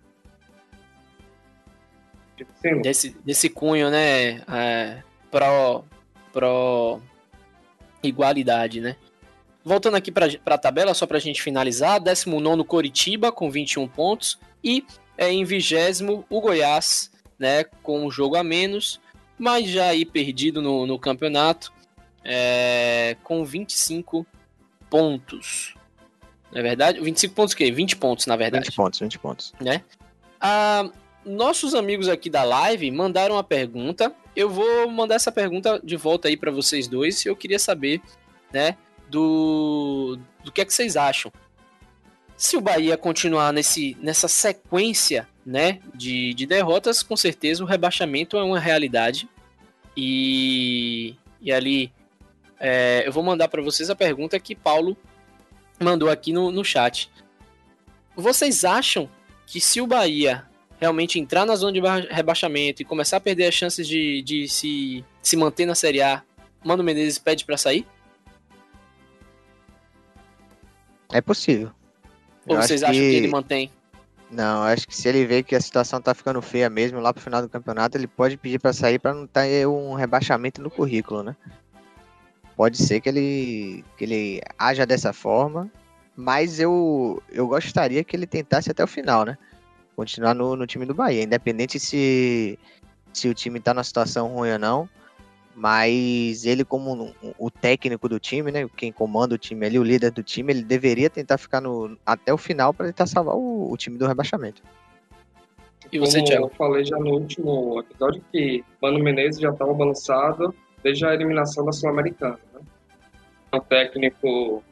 [2.82, 4.42] Desse, desse cunho, né?
[4.48, 5.84] É, pro,
[6.32, 7.00] pro
[8.02, 8.96] igualdade, né?
[9.62, 14.38] Voltando aqui para a tabela, só para a gente finalizar: 19 Coritiba com 21 pontos
[14.64, 14.84] e
[15.18, 19.00] é, em vigésimo o Goiás, né, com um jogo a menos,
[19.38, 21.72] mas já aí perdido no, no campeonato,
[22.24, 24.26] é, com 25
[24.88, 25.74] pontos.
[26.52, 27.00] Não é verdade?
[27.00, 27.70] 25 pontos o quê?
[27.70, 28.66] 20 pontos, na verdade.
[28.66, 29.52] 20 pontos, 20 pontos.
[29.60, 29.82] Né?
[30.40, 30.90] Ah,
[31.24, 34.12] nossos amigos aqui da live mandaram uma pergunta.
[34.34, 37.24] Eu vou mandar essa pergunta de volta aí para vocês dois.
[37.24, 38.00] Eu queria saber,
[38.52, 38.76] né,
[39.08, 41.32] do, do que é que vocês acham.
[42.36, 48.36] Se o Bahia continuar nesse, nessa sequência né, de, de derrotas, com certeza o rebaixamento
[48.36, 49.28] é uma realidade.
[49.96, 51.92] E, e ali
[52.58, 54.96] é, eu vou mandar para vocês a pergunta que Paulo
[55.80, 57.10] mandou aqui no, no chat.
[58.14, 59.08] Vocês acham
[59.46, 60.46] que se o Bahia
[60.78, 65.04] realmente entrar na zona de rebaixamento e começar a perder as chances de, de se,
[65.22, 66.22] se manter na Série A,
[66.64, 67.86] Mano Menezes pede para sair?
[71.12, 71.70] É possível.
[72.46, 73.10] Ou eu vocês acham que...
[73.10, 73.70] que ele mantém?
[74.30, 77.22] Não, acho que se ele vê que a situação tá ficando feia mesmo lá pro
[77.22, 81.24] final do campeonato, ele pode pedir para sair para não ter um rebaixamento no currículo,
[81.24, 81.36] né?
[82.60, 85.72] Pode ser que ele que ele haja dessa forma,
[86.14, 89.38] mas eu eu gostaria que ele tentasse até o final, né?
[89.96, 92.58] Continuar no, no time do Bahia, independente se
[93.14, 94.86] se o time tá numa situação ruim ou não.
[95.56, 98.68] Mas ele, como o técnico do time, né?
[98.76, 102.30] Quem comanda o time ali, o líder do time, ele deveria tentar ficar no, até
[102.30, 104.62] o final para tentar salvar o, o, time do rebaixamante.
[105.90, 110.54] E você, Como eu falei já no último episódio que Mano Menezes já estava balançado
[110.82, 112.49] desde a eliminação da Sul-Americana.
[113.52, 114.62] Um técnico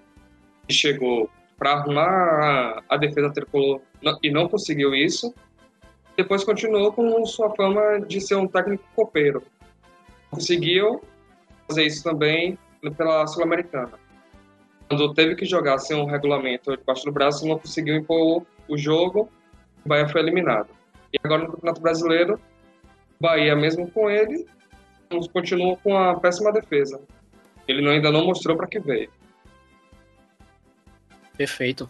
[0.66, 3.80] que chegou para arrumar a, defesa tricolor
[4.22, 5.34] e não conseguiu isso.
[6.16, 9.42] Depois continuou com sua fama de ser um técnico copeiro
[10.30, 11.02] conseguiu
[11.66, 12.58] fazer isso também
[12.96, 13.92] pela Sul-Americana.
[14.88, 19.28] Quando teve que jogar sem um regulamento debaixo do braço, não conseguiu impor o jogo,
[19.84, 20.68] o Bahia foi eliminado.
[21.12, 22.40] E agora no Campeonato Brasileiro,
[23.20, 24.46] Bahia, mesmo com ele,
[25.32, 27.00] continua com a péssima defesa.
[27.68, 29.10] Ele ainda não mostrou para que veio.
[31.36, 31.88] Perfeito.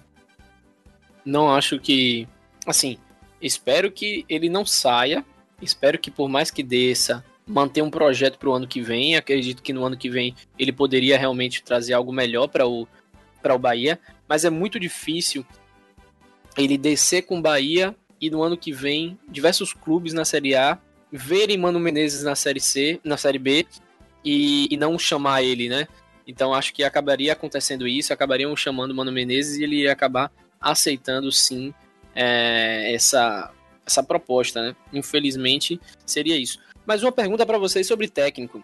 [1.24, 2.28] Não acho que.
[2.66, 2.98] Assim,
[3.40, 5.24] espero que ele não saia.
[5.62, 9.16] Espero que, por mais que desça, manter um projeto para o ano que vem.
[9.16, 13.58] Acredito que no ano que vem ele poderia realmente trazer algo melhor para o, o
[13.58, 13.98] Bahia,
[14.28, 15.44] mas é muito difícil
[16.56, 20.78] ele descer com o Bahia e no ano que vem diversos clubes na Série A
[21.10, 23.66] verem Mano Menezes na Série C, na Série B
[24.24, 25.86] e, e não chamar ele, né?
[26.26, 30.30] Então acho que acabaria acontecendo isso, acabariam chamando o Mano Menezes e ele ia acabar
[30.60, 31.72] aceitando sim
[32.14, 33.50] é, essa,
[33.86, 34.76] essa proposta, né?
[34.92, 36.60] Infelizmente seria isso.
[36.84, 38.62] Mas uma pergunta para vocês sobre técnico.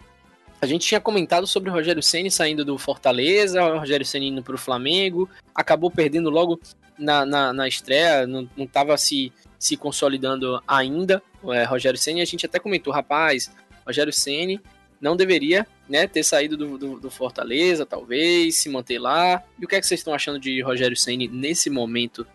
[0.61, 4.43] A gente tinha comentado sobre o Rogério Ceni saindo do Fortaleza, o Rogério Ceni indo
[4.43, 6.59] para o Flamengo, acabou perdendo logo
[6.99, 11.23] na, na, na estreia, não estava se, se consolidando ainda.
[11.49, 13.51] É, Rogério Ceni, a gente até comentou, rapaz,
[13.87, 14.61] Rogério Ceni
[15.01, 19.43] não deveria né, ter saído do, do, do, Fortaleza, talvez, se manter lá.
[19.59, 22.27] E o que é que vocês estão achando de Rogério Ceni nesse momento?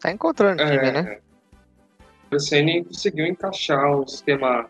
[0.00, 1.18] Tá encontrando time, é, né?
[2.30, 4.68] O Ceni conseguiu encaixar um sistema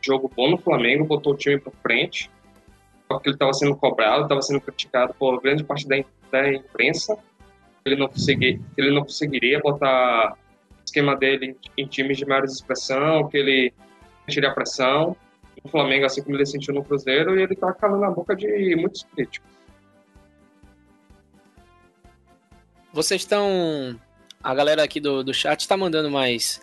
[0.00, 2.30] de jogo bom no Flamengo, botou o time para frente.
[3.08, 7.16] Porque ele estava sendo cobrado, estava sendo criticado por grande parte da, da imprensa.
[7.84, 12.44] Ele não, consegui, ele não conseguiria botar o esquema dele em, em times de maior
[12.44, 13.74] expressão, que ele
[14.28, 15.16] tire a pressão.
[15.62, 18.74] O Flamengo, assim como ele sentiu no Cruzeiro, e ele está calando a boca de
[18.76, 19.48] muitos críticos.
[22.92, 23.98] Vocês estão.
[24.42, 26.60] A galera aqui do, do chat está mandando mais,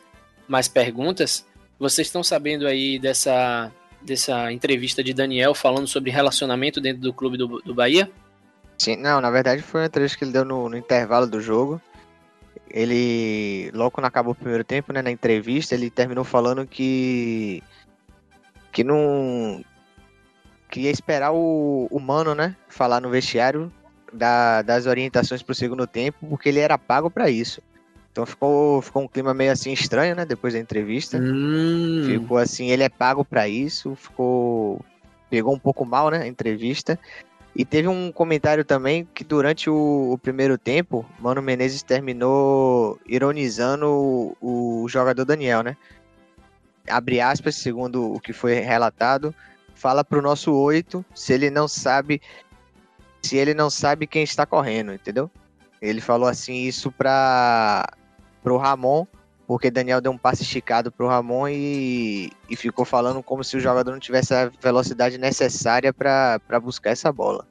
[0.47, 1.45] mais perguntas.
[1.79, 7.37] Vocês estão sabendo aí dessa, dessa entrevista de Daniel falando sobre relacionamento dentro do clube
[7.37, 8.11] do, do Bahia?
[8.77, 11.81] Sim, não, na verdade foi uma entrevista que ele deu no, no intervalo do jogo.
[12.69, 17.63] Ele, logo quando acabou o primeiro tempo, né, na entrevista, ele terminou falando que
[18.71, 19.63] que não
[20.69, 23.71] que ia esperar o, o Mano, né, falar no vestiário
[24.13, 27.61] da, das orientações para o segundo tempo, porque ele era pago para isso.
[28.11, 30.25] Então ficou, ficou um clima meio assim estranho, né?
[30.25, 31.17] Depois da entrevista.
[31.17, 32.03] Hum.
[32.05, 33.95] Ficou assim, ele é pago para isso.
[33.95, 34.83] Ficou.
[35.29, 36.23] Pegou um pouco mal, né?
[36.23, 36.99] A entrevista.
[37.55, 43.87] E teve um comentário também que durante o, o primeiro tempo, Mano Menezes terminou ironizando
[44.39, 45.75] o, o jogador Daniel, né?
[46.87, 49.33] Abre aspas, segundo o que foi relatado,
[49.75, 52.21] fala pro nosso oito se ele não sabe
[53.21, 55.29] se ele não sabe quem está correndo, entendeu?
[55.81, 57.89] Ele falou assim isso para
[58.41, 59.05] pro Ramon,
[59.49, 63.59] porque Daniel deu um passe esticado pro Ramon e, e ficou falando como se o
[63.59, 67.47] jogador não tivesse a velocidade necessária para buscar essa bola.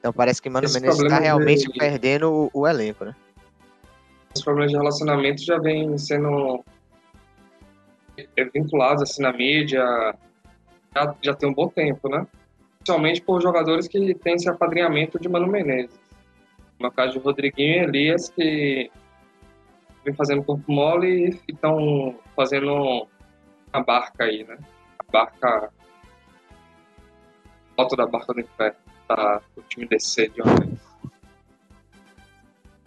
[0.00, 1.78] Então parece que Mano Esse Menezes está realmente de...
[1.78, 3.14] perdendo o, o, elenco, né?
[4.34, 6.64] Os problemas de relacionamento já vêm sendo
[8.54, 9.84] vinculados assim na mídia
[10.94, 12.26] já, já tem um bom tempo, né?
[12.78, 16.00] Principalmente por jogadores que têm esse apadrinhamento de Mano Menezes.
[16.80, 18.90] No caso de Rodriguinho e Elias, que
[20.04, 23.08] vem fazendo corpo mole e estão fazendo
[23.72, 24.58] a barca aí, né?
[24.98, 25.70] A barca.
[27.76, 28.76] Alto da barca do inferno,
[29.08, 30.78] para o time descer de uma vez.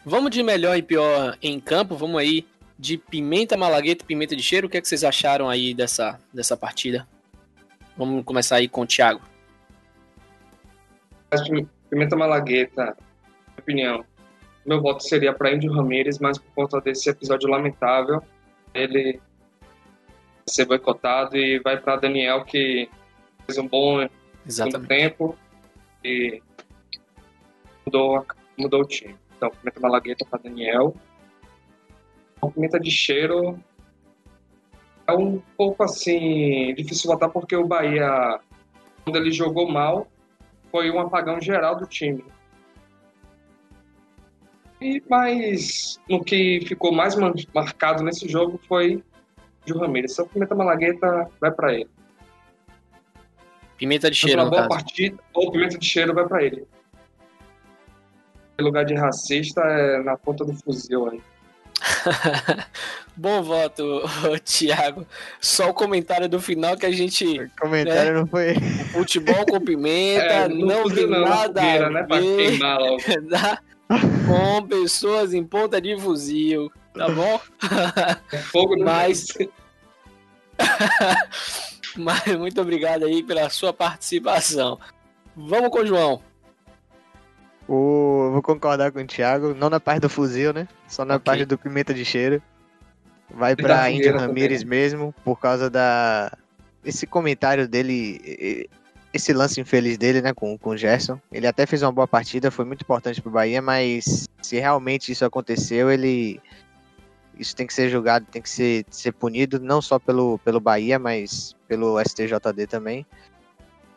[0.06, 2.48] Vamos de melhor e pior em campo, vamos aí
[2.80, 4.68] de Pimenta Malagueta e Pimenta de Cheiro.
[4.68, 7.06] O que, é que vocês acharam aí dessa, dessa partida?
[7.98, 9.22] Vamos começar aí com o Thiago.
[11.90, 14.06] Pimenta Malagueta, minha opinião,
[14.68, 18.22] meu voto seria para Índio Ramírez, mas por conta desse episódio lamentável,
[18.74, 19.22] ele
[20.46, 22.90] ser boicotado e vai para Daniel, que
[23.46, 24.08] fez um bom
[24.88, 25.38] tempo
[26.04, 26.42] e
[27.86, 28.26] mudou,
[28.58, 29.16] mudou o time.
[29.38, 30.94] Então, Pimenta Malagueta para Daniel.
[32.42, 33.58] A pimenta de cheiro
[35.08, 38.40] é um pouco assim difícil votar porque o Bahia,
[39.04, 40.08] quando ele jogou mal,
[40.72, 42.24] foi um apagão geral do time.
[44.80, 47.16] E, mas no que ficou mais
[47.54, 49.04] marcado nesse jogo foi
[49.74, 50.14] o Ramirez.
[50.14, 51.90] Então, Pimenta Malagueta vai para ele.
[53.78, 54.42] Pimenta de cheiro.
[54.42, 56.66] Uma boa partida, ou pimenta de cheiro vai para ele.
[58.60, 61.22] Em lugar de racista é na ponta do fuzil aí.
[63.16, 64.02] Bom voto,
[64.44, 65.06] Thiago.
[65.40, 67.40] Só o comentário do final que a gente.
[67.40, 68.20] O comentário né?
[68.20, 68.56] não foi.
[68.92, 71.62] Futebol com pimenta, é, não, não tem nada.
[71.62, 72.98] Fogueira, né, pra queimar logo.
[73.88, 77.40] com pessoas em ponta de fuzil, tá bom?
[78.32, 79.28] É fogo no Mas...
[81.96, 84.80] Mas muito obrigado aí pela sua participação.
[85.36, 86.22] Vamos com o João.
[87.68, 88.30] O...
[88.34, 90.68] Vou concordar com o Thiago, não na parte do fuzil, né?
[90.88, 91.26] Só na okay.
[91.26, 92.42] parte do pimenta de cheiro.
[93.30, 96.32] Vai pra Índia Ramírez mesmo, por causa da.
[96.86, 98.70] Esse comentário dele
[99.14, 101.20] esse lance infeliz dele, né, com, com o Gerson.
[101.32, 105.26] Ele até fez uma boa partida, foi muito importante pro Bahia, mas se realmente isso
[105.26, 106.40] aconteceu, ele
[107.40, 110.98] isso tem que ser julgado, tem que ser, ser punido, não só pelo, pelo Bahia,
[110.98, 113.06] mas pelo STJD também.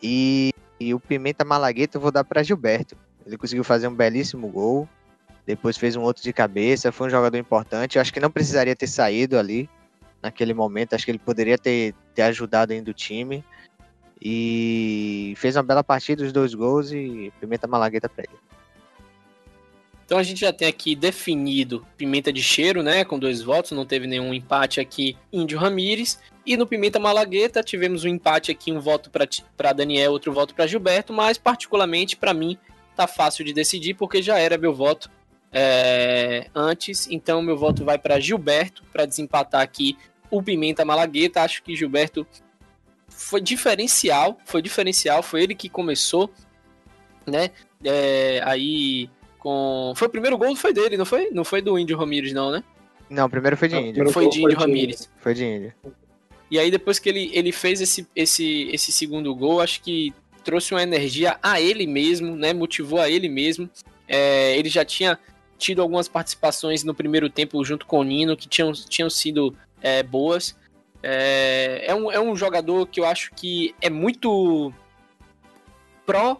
[0.02, 2.96] E, e o Pimenta Malagueta eu vou dar para Gilberto.
[3.26, 4.88] Ele conseguiu fazer um belíssimo gol,
[5.46, 7.96] depois fez um outro de cabeça, foi um jogador importante.
[7.96, 9.68] Eu acho que não precisaria ter saído ali
[10.22, 13.44] naquele momento, acho que ele poderia ter, ter ajudado ainda o time.
[14.22, 18.50] E fez uma bela partida, os dois gols e Pimenta Malagueta para ele.
[20.04, 23.04] Então a gente já tem aqui definido Pimenta de Cheiro, né?
[23.04, 25.16] Com dois votos, não teve nenhum empate aqui.
[25.32, 26.18] Índio Ramires.
[26.44, 29.08] E no Pimenta Malagueta tivemos um empate aqui, um voto
[29.56, 32.58] para Daniel, outro voto para Gilberto, mas particularmente para mim
[32.96, 35.08] tá fácil de decidir porque já era meu voto
[35.52, 37.08] é, antes.
[37.08, 39.96] Então meu voto vai para Gilberto para desempatar aqui
[40.28, 41.42] o Pimenta Malagueta.
[41.42, 42.26] Acho que Gilberto
[43.20, 46.30] foi diferencial, foi diferencial, foi ele que começou,
[47.26, 47.50] né?
[47.84, 49.92] É, aí com.
[49.94, 51.30] Foi o primeiro gol, foi dele, não foi?
[51.30, 52.64] Não foi do Índio Ramírez, não, né?
[53.10, 54.10] Não, o primeiro foi de Índio.
[54.10, 55.10] Foi de Índio Ramírez.
[55.18, 55.74] Foi de Índio.
[56.50, 60.72] E aí, depois que ele, ele fez esse, esse, esse segundo gol, acho que trouxe
[60.72, 62.54] uma energia a ele mesmo, né?
[62.54, 63.68] Motivou a ele mesmo.
[64.08, 65.18] É, ele já tinha
[65.58, 70.02] tido algumas participações no primeiro tempo junto com o Nino que tinham, tinham sido é,
[70.02, 70.56] boas.
[71.02, 74.72] É, é, um, é um jogador que eu acho que é muito
[76.04, 76.38] pró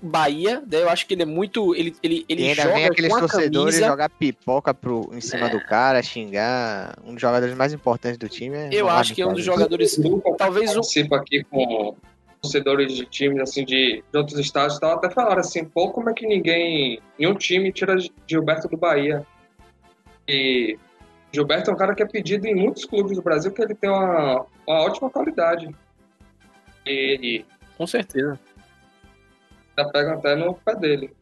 [0.00, 0.82] Bahia, né?
[0.82, 1.74] eu acho que ele é muito.
[1.74, 3.86] Ele, ele, ele e ainda joga vem aqueles com a torcedores camisa.
[3.90, 5.48] jogar pipoca pro, em cima É.
[5.48, 6.96] do cara, xingar.
[7.04, 8.56] Um dos jogadores mais importantes do time.
[8.56, 9.98] É Eu acho que é um dos jogadores.
[10.36, 10.74] Talvez um.
[10.74, 11.96] participo aqui com
[12.42, 16.10] torcedores de times assim de, de outros estados e tal, até falaram assim, pô, como
[16.10, 17.96] é que ninguém, nenhum time tira
[18.28, 19.26] Gilberto do Bahia?
[20.28, 20.78] E
[21.32, 23.90] Gilberto é um cara que é pedido em muitos clubes do Brasil porque ele tem
[23.90, 25.74] uma, uma ótima qualidade.
[26.86, 27.44] E,
[27.76, 28.38] Com certeza.
[29.76, 31.12] já pegam até no pé dele.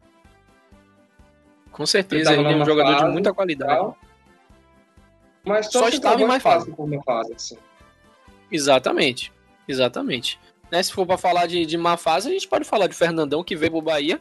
[1.71, 2.31] Com certeza.
[2.33, 3.71] Ele Ele, é um jogador de muita qualidade.
[3.71, 3.97] tal.
[5.43, 6.71] Mas Só estava em mais fase.
[6.71, 7.57] por uma fase, assim.
[8.51, 9.31] Exatamente.
[9.67, 10.39] Exatamente.
[10.71, 13.43] Né, se for pra falar de, de má fase, a gente pode falar de Fernandão
[13.43, 14.19] que veio pro Bahia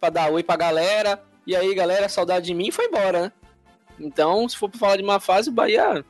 [0.00, 1.22] pra dar oi pra galera.
[1.46, 3.32] E aí, galera, saudade de mim e foi embora, né?
[3.98, 6.04] Então, se for pra falar de má fase, o Bahia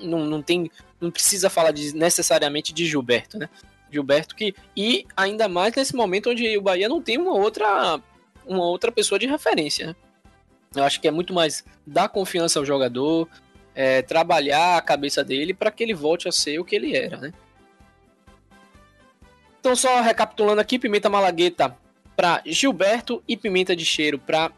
[0.00, 0.70] não, não tem.
[1.00, 3.48] Não precisa falar de- necessariamente de Gilberto, né?
[3.90, 4.54] Gilberto que.
[4.76, 8.00] E ainda mais nesse momento onde o Bahia não tem uma outra.
[8.46, 9.96] Uma outra pessoa de referência, né?
[10.74, 13.28] Eu acho que é muito mais dar confiança ao jogador,
[13.74, 17.16] é, trabalhar a cabeça dele para que ele volte a ser o que ele era,
[17.16, 17.32] né?
[19.58, 21.76] Então, só recapitulando aqui: Pimenta Malagueta
[22.16, 24.50] para Gilberto e Pimenta de Cheiro para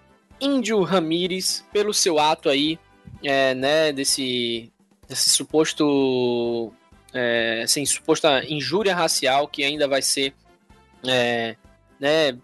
[0.43, 2.78] Índio Ramires, pelo seu ato aí,
[3.22, 4.72] é, né, desse,
[5.09, 6.72] desse suposto.
[7.14, 10.32] É, assim, suposta injúria racial que ainda vai ser
[11.07, 11.57] é,
[12.01, 12.38] né,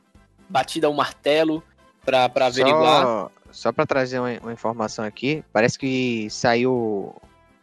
[0.48, 1.62] batida ao martelo
[2.04, 3.02] para averiguar.
[3.02, 7.14] Só, só para trazer uma, uma informação aqui, parece que saiu.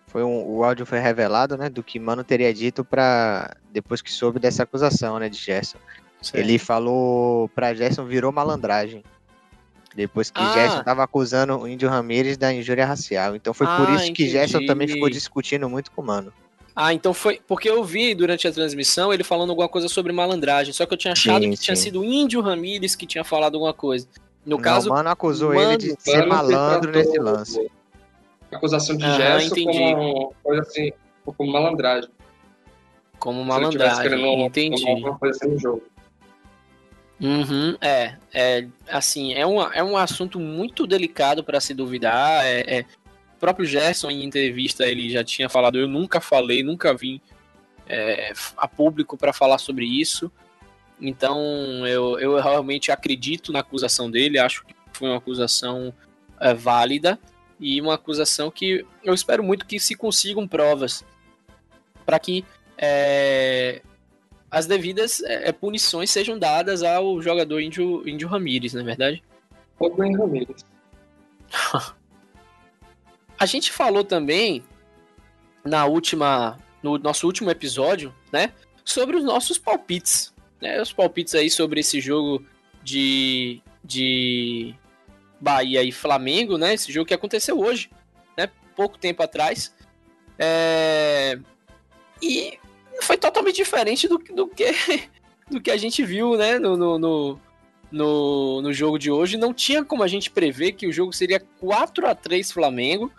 [0.08, 1.70] Foi um, o áudio foi revelado, né?
[1.70, 5.30] Do que Mano teria dito para depois que soube dessa acusação, né?
[5.30, 5.78] De Gerson.
[6.22, 6.38] Certo.
[6.38, 9.04] Ele falou pra Gerson virou malandragem.
[9.96, 10.52] Depois que Ah.
[10.54, 13.36] Gerson tava acusando o Índio Ramírez da injúria racial.
[13.36, 14.68] Então foi por Ah, isso que Gerson entendi.
[14.68, 16.34] também ficou discutindo muito com o Mano.
[16.76, 17.40] Ah, então foi.
[17.48, 20.74] Porque eu vi durante a transmissão ele falando alguma coisa sobre malandragem.
[20.74, 21.84] Só que eu tinha achado Sim, que tinha sim.
[21.84, 24.06] sido o Índio Ramírez que tinha falado alguma coisa.
[24.46, 24.90] No Não, caso.
[24.90, 27.72] o Mano acusou Mano- ele de ser malandro tratou nesse lance.
[28.52, 29.78] A acusação de Aham, Gerson entendi.
[29.80, 30.92] como coisa assim,
[31.26, 32.10] como malandragem.
[33.18, 34.46] Como malandragem.
[34.46, 34.88] Entendi.
[34.90, 35.82] alguma coisa assim no jogo.
[37.20, 42.46] Uhum, é, é, assim, é um, é um assunto muito delicado para se duvidar.
[42.46, 42.86] É, é-
[43.36, 47.22] o próprio Gerson, em entrevista, ele já tinha falado: Eu nunca falei, nunca vim
[47.88, 50.32] é, a público para falar sobre isso.
[51.00, 55.94] Então, eu, eu realmente acredito na acusação dele, acho que foi uma acusação
[56.40, 57.20] é, válida
[57.60, 61.04] e uma acusação que eu espero muito que se consigam provas
[62.06, 62.46] para que
[62.78, 63.82] é,
[64.56, 69.22] as devidas é, punições sejam dadas ao jogador Índio, Índio Ramírez, não é verdade?
[69.78, 70.64] Ou Glenn Ramirez.
[73.38, 74.64] A gente falou também
[75.62, 78.54] na última, no nosso último episódio, né,
[78.86, 82.42] sobre os nossos palpites, né, os palpites aí sobre esse jogo
[82.82, 84.74] de, de
[85.38, 87.90] Bahia e Flamengo, né, esse jogo que aconteceu hoje,
[88.38, 89.76] né, pouco tempo atrás,
[90.40, 91.38] é,
[92.22, 92.58] e
[93.02, 94.66] foi totalmente diferente do, do que
[95.50, 97.40] do que a gente viu, né, no, no,
[97.92, 99.38] no, no, jogo de hoje.
[99.38, 103.12] Não tinha como a gente prever que o jogo seria 4 a 3 Flamengo,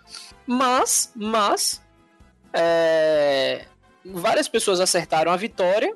[0.44, 1.80] mas, mas
[2.52, 3.66] é,
[4.04, 5.94] várias pessoas acertaram a vitória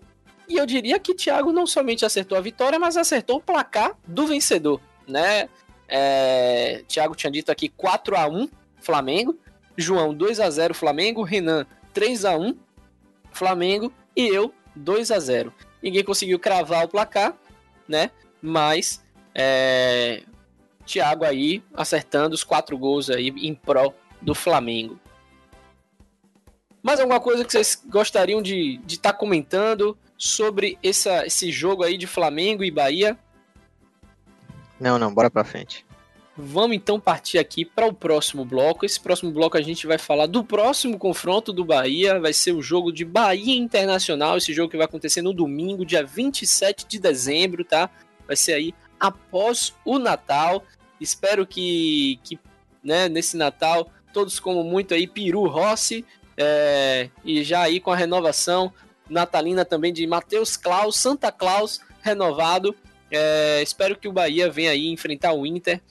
[0.48, 4.26] e eu diria que Thiago não somente acertou a vitória, mas acertou o placar do
[4.26, 5.48] vencedor, né?
[5.88, 8.48] É, Thiago tinha dito aqui 4 a 1
[8.80, 9.38] Flamengo.
[9.76, 12.56] João 2 a 0 Flamengo, Renan 3 a 1
[13.32, 15.52] Flamengo e eu 2 a 0.
[15.82, 17.34] Ninguém conseguiu cravar o placar,
[17.88, 18.10] né?
[18.42, 19.02] Mas
[19.34, 20.22] é,
[20.84, 24.98] Thiago aí acertando os quatro gols aí em prol do Flamengo.
[26.82, 31.96] Mais alguma coisa que vocês gostariam de estar tá comentando sobre essa, esse jogo aí
[31.96, 33.18] de Flamengo e Bahia?
[34.78, 35.84] Não, não, bora pra frente.
[36.36, 38.86] Vamos então partir aqui para o próximo bloco.
[38.86, 42.20] Esse próximo bloco a gente vai falar do próximo confronto do Bahia.
[42.20, 44.36] Vai ser o jogo de Bahia Internacional.
[44.36, 47.90] Esse jogo que vai acontecer no domingo, dia 27 de dezembro, tá?
[48.26, 50.64] Vai ser aí após o Natal.
[51.00, 52.38] Espero que, que
[52.82, 56.04] né, nesse Natal todos comam muito aí peru Rossi.
[56.36, 58.72] É, e já aí com a renovação
[59.10, 62.74] natalina também de Matheus Claus, Santa Claus renovado.
[63.10, 65.82] É, espero que o Bahia venha aí enfrentar o Inter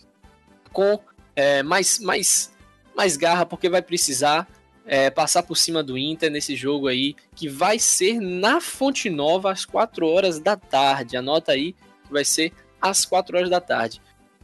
[0.72, 1.00] com
[1.36, 2.54] é, mais, mais,
[2.96, 4.48] mais garra, porque vai precisar
[4.86, 9.52] é, passar por cima do Inter nesse jogo aí, que vai ser na Fonte Nova
[9.52, 11.16] às 4 horas da tarde.
[11.16, 12.52] Anota aí que vai ser
[12.82, 14.02] às 4 horas da tarde.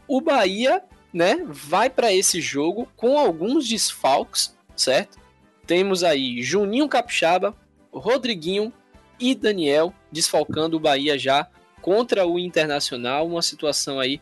[0.07, 5.17] O Bahia, né, vai para esse jogo com alguns desfalques, certo?
[5.65, 7.55] Temos aí Juninho Capixaba,
[7.91, 8.71] Rodriguinho
[9.19, 11.47] e Daniel desfalcando o Bahia já
[11.81, 14.21] contra o Internacional, uma situação aí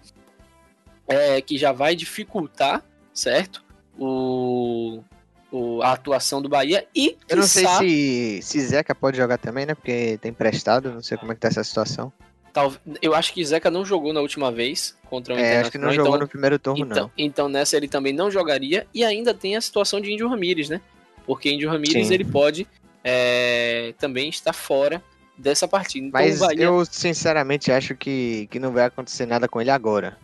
[1.07, 2.83] é, que já vai dificultar,
[3.13, 3.63] certo?
[3.97, 5.03] O,
[5.51, 9.65] o, a atuação do Bahia e eu não sei se, se Zeca pode jogar também,
[9.65, 9.75] né?
[9.75, 12.11] Porque tem emprestado, não sei como é que tá essa situação.
[12.51, 15.77] Tal, eu acho que Zeca não jogou na última vez contra o é, acho que
[15.77, 17.11] não jogou então, no primeiro turno, então, não.
[17.17, 20.81] Então nessa ele também não jogaria e ainda tem a situação de Índio Ramírez, né?
[21.25, 22.13] Porque Índio Ramírez Sim.
[22.13, 22.67] ele pode
[23.03, 25.01] é, também estar fora
[25.37, 26.07] dessa partida.
[26.07, 26.63] Então, Mas Bahia...
[26.63, 30.17] eu sinceramente acho que, que não vai acontecer nada com ele agora.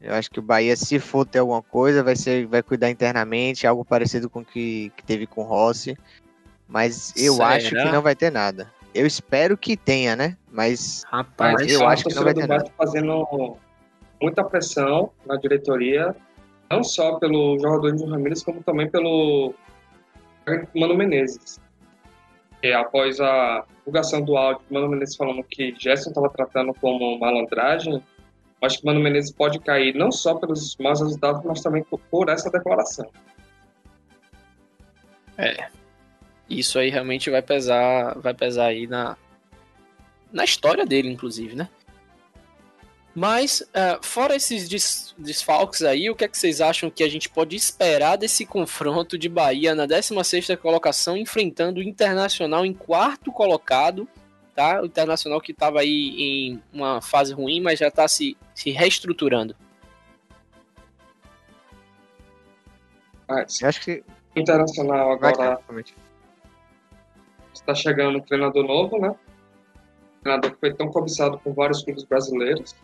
[0.00, 3.66] Eu acho que o Bahia, se for ter alguma coisa, vai ser, vai cuidar internamente,
[3.66, 5.96] algo parecido com o que, que teve com o Rossi.
[6.66, 7.48] Mas eu Será?
[7.48, 8.72] acho que não vai ter nada.
[8.94, 10.36] Eu espero que tenha, né?
[10.50, 12.70] Mas, Rapaz, mas eu acho que não vai ter nada.
[12.78, 13.56] fazendo
[14.20, 16.14] muita pressão na diretoria,
[16.70, 19.54] não só pelo jogador de Ramírez, como também pelo
[20.74, 21.60] Mano Menezes.
[22.62, 28.02] E após a divulgação do áudio, Mano Menezes falando que Gerson estava tratando como malandragem,
[28.62, 32.50] acho que Mano Menezes pode cair não só pelos maus resultados, mas também por essa
[32.50, 33.10] declaração.
[35.36, 35.68] É.
[36.48, 39.16] Isso aí realmente vai pesar, vai pesar aí na
[40.32, 41.68] na história dele, inclusive, né?
[43.12, 47.08] Mas, uh, fora esses des desfalques aí, o que é que vocês acham que a
[47.08, 53.32] gente pode esperar desse confronto de Bahia na 16ª colocação, enfrentando o Internacional em quarto
[53.32, 54.08] colocado,
[54.60, 54.82] tá?
[54.82, 59.56] O Internacional que estava aí em uma fase ruim, mas já está se, se reestruturando.
[63.28, 64.02] Ah, acho que
[64.36, 65.58] Internacional agora
[67.52, 69.10] está chegando um treinador novo, né?
[69.10, 72.74] Um treinador que foi tão cobiçado por vários clubes brasileiros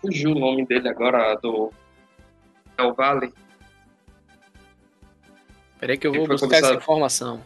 [0.00, 1.72] fugiu o nome dele agora, do
[2.76, 3.32] Del Valle.
[5.78, 7.40] Peraí que eu vou buscar essa informação.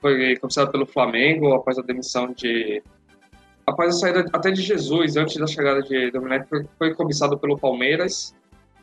[0.00, 2.82] Foi começado pelo Flamengo após a demissão de.
[3.66, 7.58] Após a saída até de Jesus, antes da chegada de Domenech, foi, foi cobiçado pelo
[7.58, 8.34] Palmeiras.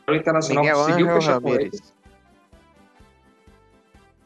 [0.08, 1.72] O Internacional Miguel conseguiu Angel fechar com ele.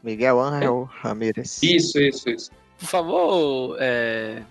[0.04, 1.02] Miguel Angel é.
[1.02, 1.64] Ramírez.
[1.64, 2.52] Isso, isso, isso.
[2.78, 4.44] Por favor, é...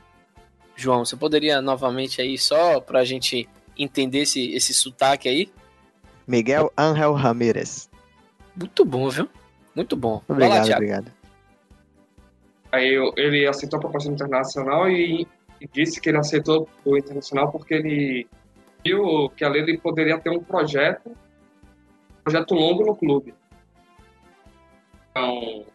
[0.77, 5.53] João, você poderia novamente aí, só para a gente entender esse, esse sotaque aí?
[6.27, 7.91] Miguel Angel Ramírez.
[8.57, 9.29] Muito bom, viu?
[9.75, 10.23] Muito bom.
[10.29, 11.13] Obrigado, lá, obrigado.
[12.73, 15.27] Aí ele aceitou a proposta internacional e,
[15.61, 18.29] e, disse que ele aceitou o internacional porque ele
[18.85, 23.35] viu que ali ele poderia ter um projeto, um projeto longo no clube.
[25.11, 25.67] Então,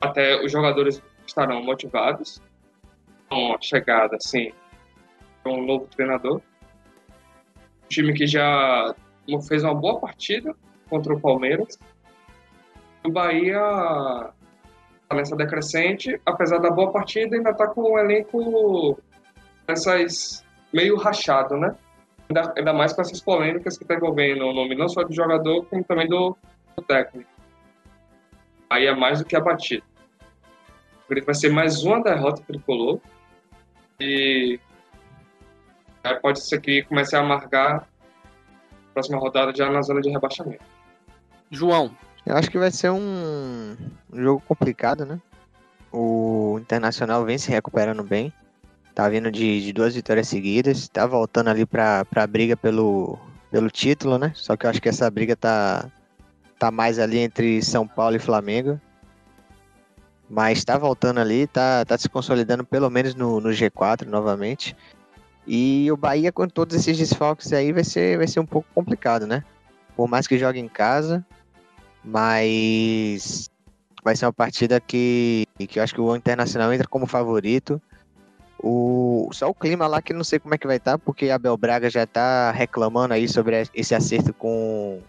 [0.00, 2.42] até os jogadores estarão motivados
[3.28, 4.52] com a chegada, assim,
[5.44, 6.36] de um novo treinador.
[7.84, 8.94] Um time que já
[9.46, 10.54] fez uma boa partida
[10.88, 11.78] contra o Palmeiras.
[13.04, 14.32] O Bahia
[15.14, 18.98] nessa decrescente, apesar da boa partida, ainda está com um elenco
[19.66, 21.74] essas meio rachado, né?
[22.28, 25.64] Ainda, ainda mais com essas polêmicas que está envolvendo o nome não só do jogador,
[25.66, 26.36] como também do,
[26.76, 27.30] do técnico.
[28.68, 29.82] Aí é mais do que abatido.
[31.24, 33.00] Vai ser mais uma derrota tricolor.
[33.98, 34.60] E
[36.20, 40.64] pode ser que comece a amargar a próxima rodada já na zona de rebaixamento.
[41.50, 41.96] João.
[42.28, 43.74] Eu acho que vai ser um,
[44.12, 45.18] jogo complicado, né?
[45.90, 48.30] O Internacional vem se recuperando bem.
[48.94, 50.88] Tá vindo de, de duas vitórias seguidas.
[50.88, 53.18] Tá voltando ali pra, pra briga pelo,
[53.50, 54.30] pelo título, né?
[54.34, 55.90] Só que eu acho que essa briga tá,
[56.58, 58.78] tá mais ali entre São Paulo e Flamengo.
[60.28, 64.76] Mas tá voltando ali, tá, tá se consolidando pelo menos no, no G4 novamente.
[65.46, 69.26] E o Bahia, com todos esses desfalques aí, vai ser, vai ser um pouco complicado,
[69.26, 69.42] né?
[69.96, 71.24] Por mais que jogue em casa,
[72.08, 73.50] mas
[74.02, 77.80] vai ser uma partida que, que eu acho que o Internacional entra como favorito.
[78.60, 81.30] O, só o clima lá que não sei como é que vai estar, tá, porque
[81.30, 85.00] Abel Braga já tá reclamando aí sobre esse acerto com,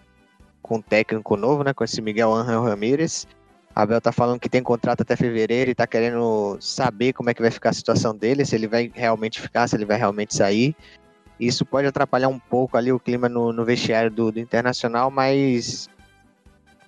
[0.62, 1.72] com o técnico novo, né?
[1.72, 3.26] Com esse Miguel Ángel Ramírez.
[3.74, 7.40] Abel tá falando que tem contrato até fevereiro e tá querendo saber como é que
[7.40, 10.76] vai ficar a situação dele, se ele vai realmente ficar, se ele vai realmente sair.
[11.38, 15.88] Isso pode atrapalhar um pouco ali o clima no, no vestiário do, do Internacional, mas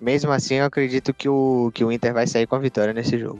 [0.03, 3.17] mesmo assim eu acredito que o, que o Inter vai sair com a vitória nesse
[3.17, 3.39] jogo.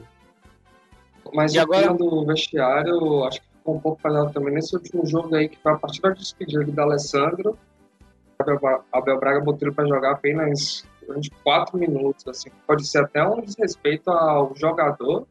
[1.32, 5.34] Mas e agora do vestiário, acho que ficou um pouco falhado também nesse último jogo
[5.34, 7.58] aí, que foi a partir da despedida do Alessandro.
[8.38, 13.22] Abel, Abel Braga botou ele para jogar apenas durante quatro minutos, assim, pode ser até
[13.26, 15.26] um desrespeito ao jogador,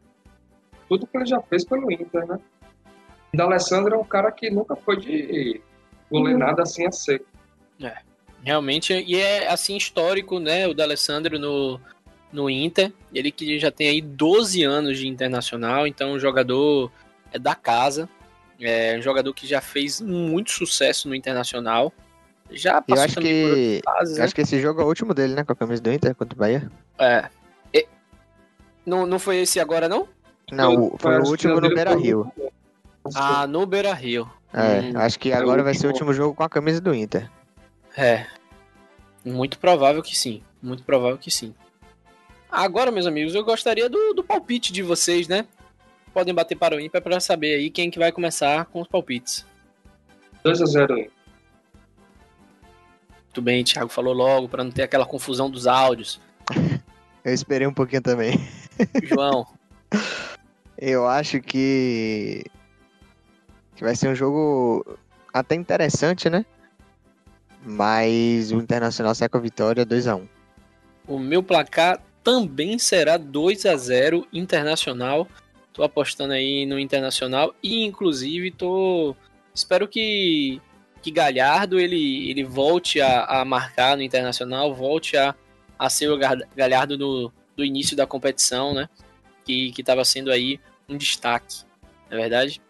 [0.88, 2.40] tudo que ele já fez pelo Inter, né?
[3.34, 5.62] E da Alessandro é um cara que nunca foi de
[6.12, 7.26] golear nada assim a seco.
[7.82, 7.98] É,
[8.44, 11.80] realmente, e é assim histórico, né, o da Alessandro no,
[12.32, 16.92] no Inter, ele que já tem aí 12 anos de internacional, então um jogador
[17.32, 18.10] é da casa,
[18.60, 21.92] é um jogador que já fez muito sucesso no internacional.
[22.52, 24.24] Já passou eu acho que fases, né?
[24.24, 26.36] acho que esse jogo é o último dele, né, com a camisa do Inter contra
[26.36, 26.70] o Bahia.
[27.00, 27.30] É.
[27.74, 27.88] E...
[28.86, 30.08] Não, não foi esse agora não?
[30.52, 32.32] Não, foi, foi o último no Beira-Rio.
[33.16, 34.30] Ah, no Beira-Rio.
[34.54, 37.30] É, hum, acho que agora vai ser o último jogo com a camisa do Inter.
[37.96, 38.26] É.
[39.24, 40.42] Muito provável que sim.
[40.62, 41.54] Muito provável que sim.
[42.50, 45.46] Agora, meus amigos, eu gostaria do, do palpite de vocês, né?
[46.14, 49.46] Podem bater para o ímpar para saber aí quem que vai começar com os palpites.
[50.44, 51.10] 2 a 0 aí.
[53.24, 56.22] Muito bem, Thiago falou logo para não ter aquela confusão dos áudios.
[57.26, 58.34] Eu esperei um pouquinho também.
[59.04, 59.48] João.
[60.78, 62.44] Eu acho que
[63.76, 64.98] que vai ser um jogo
[65.34, 66.46] até interessante, né?
[67.66, 70.28] Mas o Internacional sai com a vitória 2 a 1.
[71.08, 75.28] O meu placar também será 2 a 0 Internacional.
[75.72, 79.16] Tô apostando aí no Internacional e inclusive tô
[79.54, 80.62] espero que
[81.02, 85.36] que Galhardo ele, ele volte a, a marcar no Internacional, volte a,
[85.78, 86.18] a ser o
[86.56, 88.88] Galhardo do, do início da competição, né?
[89.44, 91.66] Que estava sendo aí um destaque,
[92.10, 92.62] não é verdade?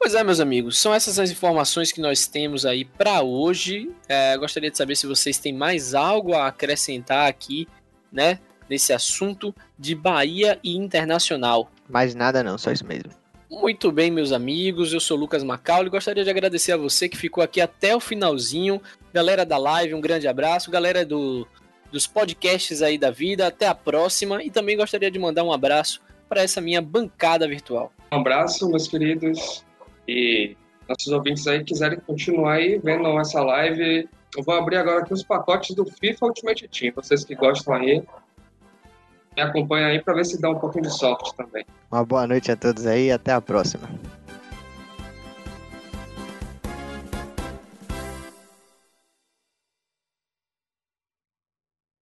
[0.00, 3.90] Pois é, meus amigos, são essas as informações que nós temos aí para hoje.
[4.08, 7.68] É, gostaria de saber se vocês têm mais algo a acrescentar aqui,
[8.10, 8.38] né?
[8.70, 11.70] nesse assunto de Bahia e Internacional.
[11.88, 13.10] Mais nada não, só isso mesmo.
[13.50, 17.42] Muito bem, meus amigos, eu sou Lucas Macaulay, gostaria de agradecer a você que ficou
[17.42, 18.80] aqui até o finalzinho.
[19.12, 20.70] Galera da live, um grande abraço.
[20.70, 21.46] Galera do,
[21.90, 24.42] dos podcasts aí da vida, até a próxima.
[24.42, 27.92] E também gostaria de mandar um abraço para essa minha bancada virtual.
[28.12, 29.64] Um abraço, meus queridos.
[30.10, 30.56] E
[30.88, 35.22] nossos ouvintes aí quiserem continuar aí vendo essa live, eu vou abrir agora aqui os
[35.22, 36.92] pacotes do FIFA Ultimate Team.
[36.96, 38.02] Vocês que gostam aí,
[39.36, 41.64] me acompanha aí para ver se dá um pouquinho de sorte também.
[41.92, 43.88] Uma boa noite a todos aí e até a próxima.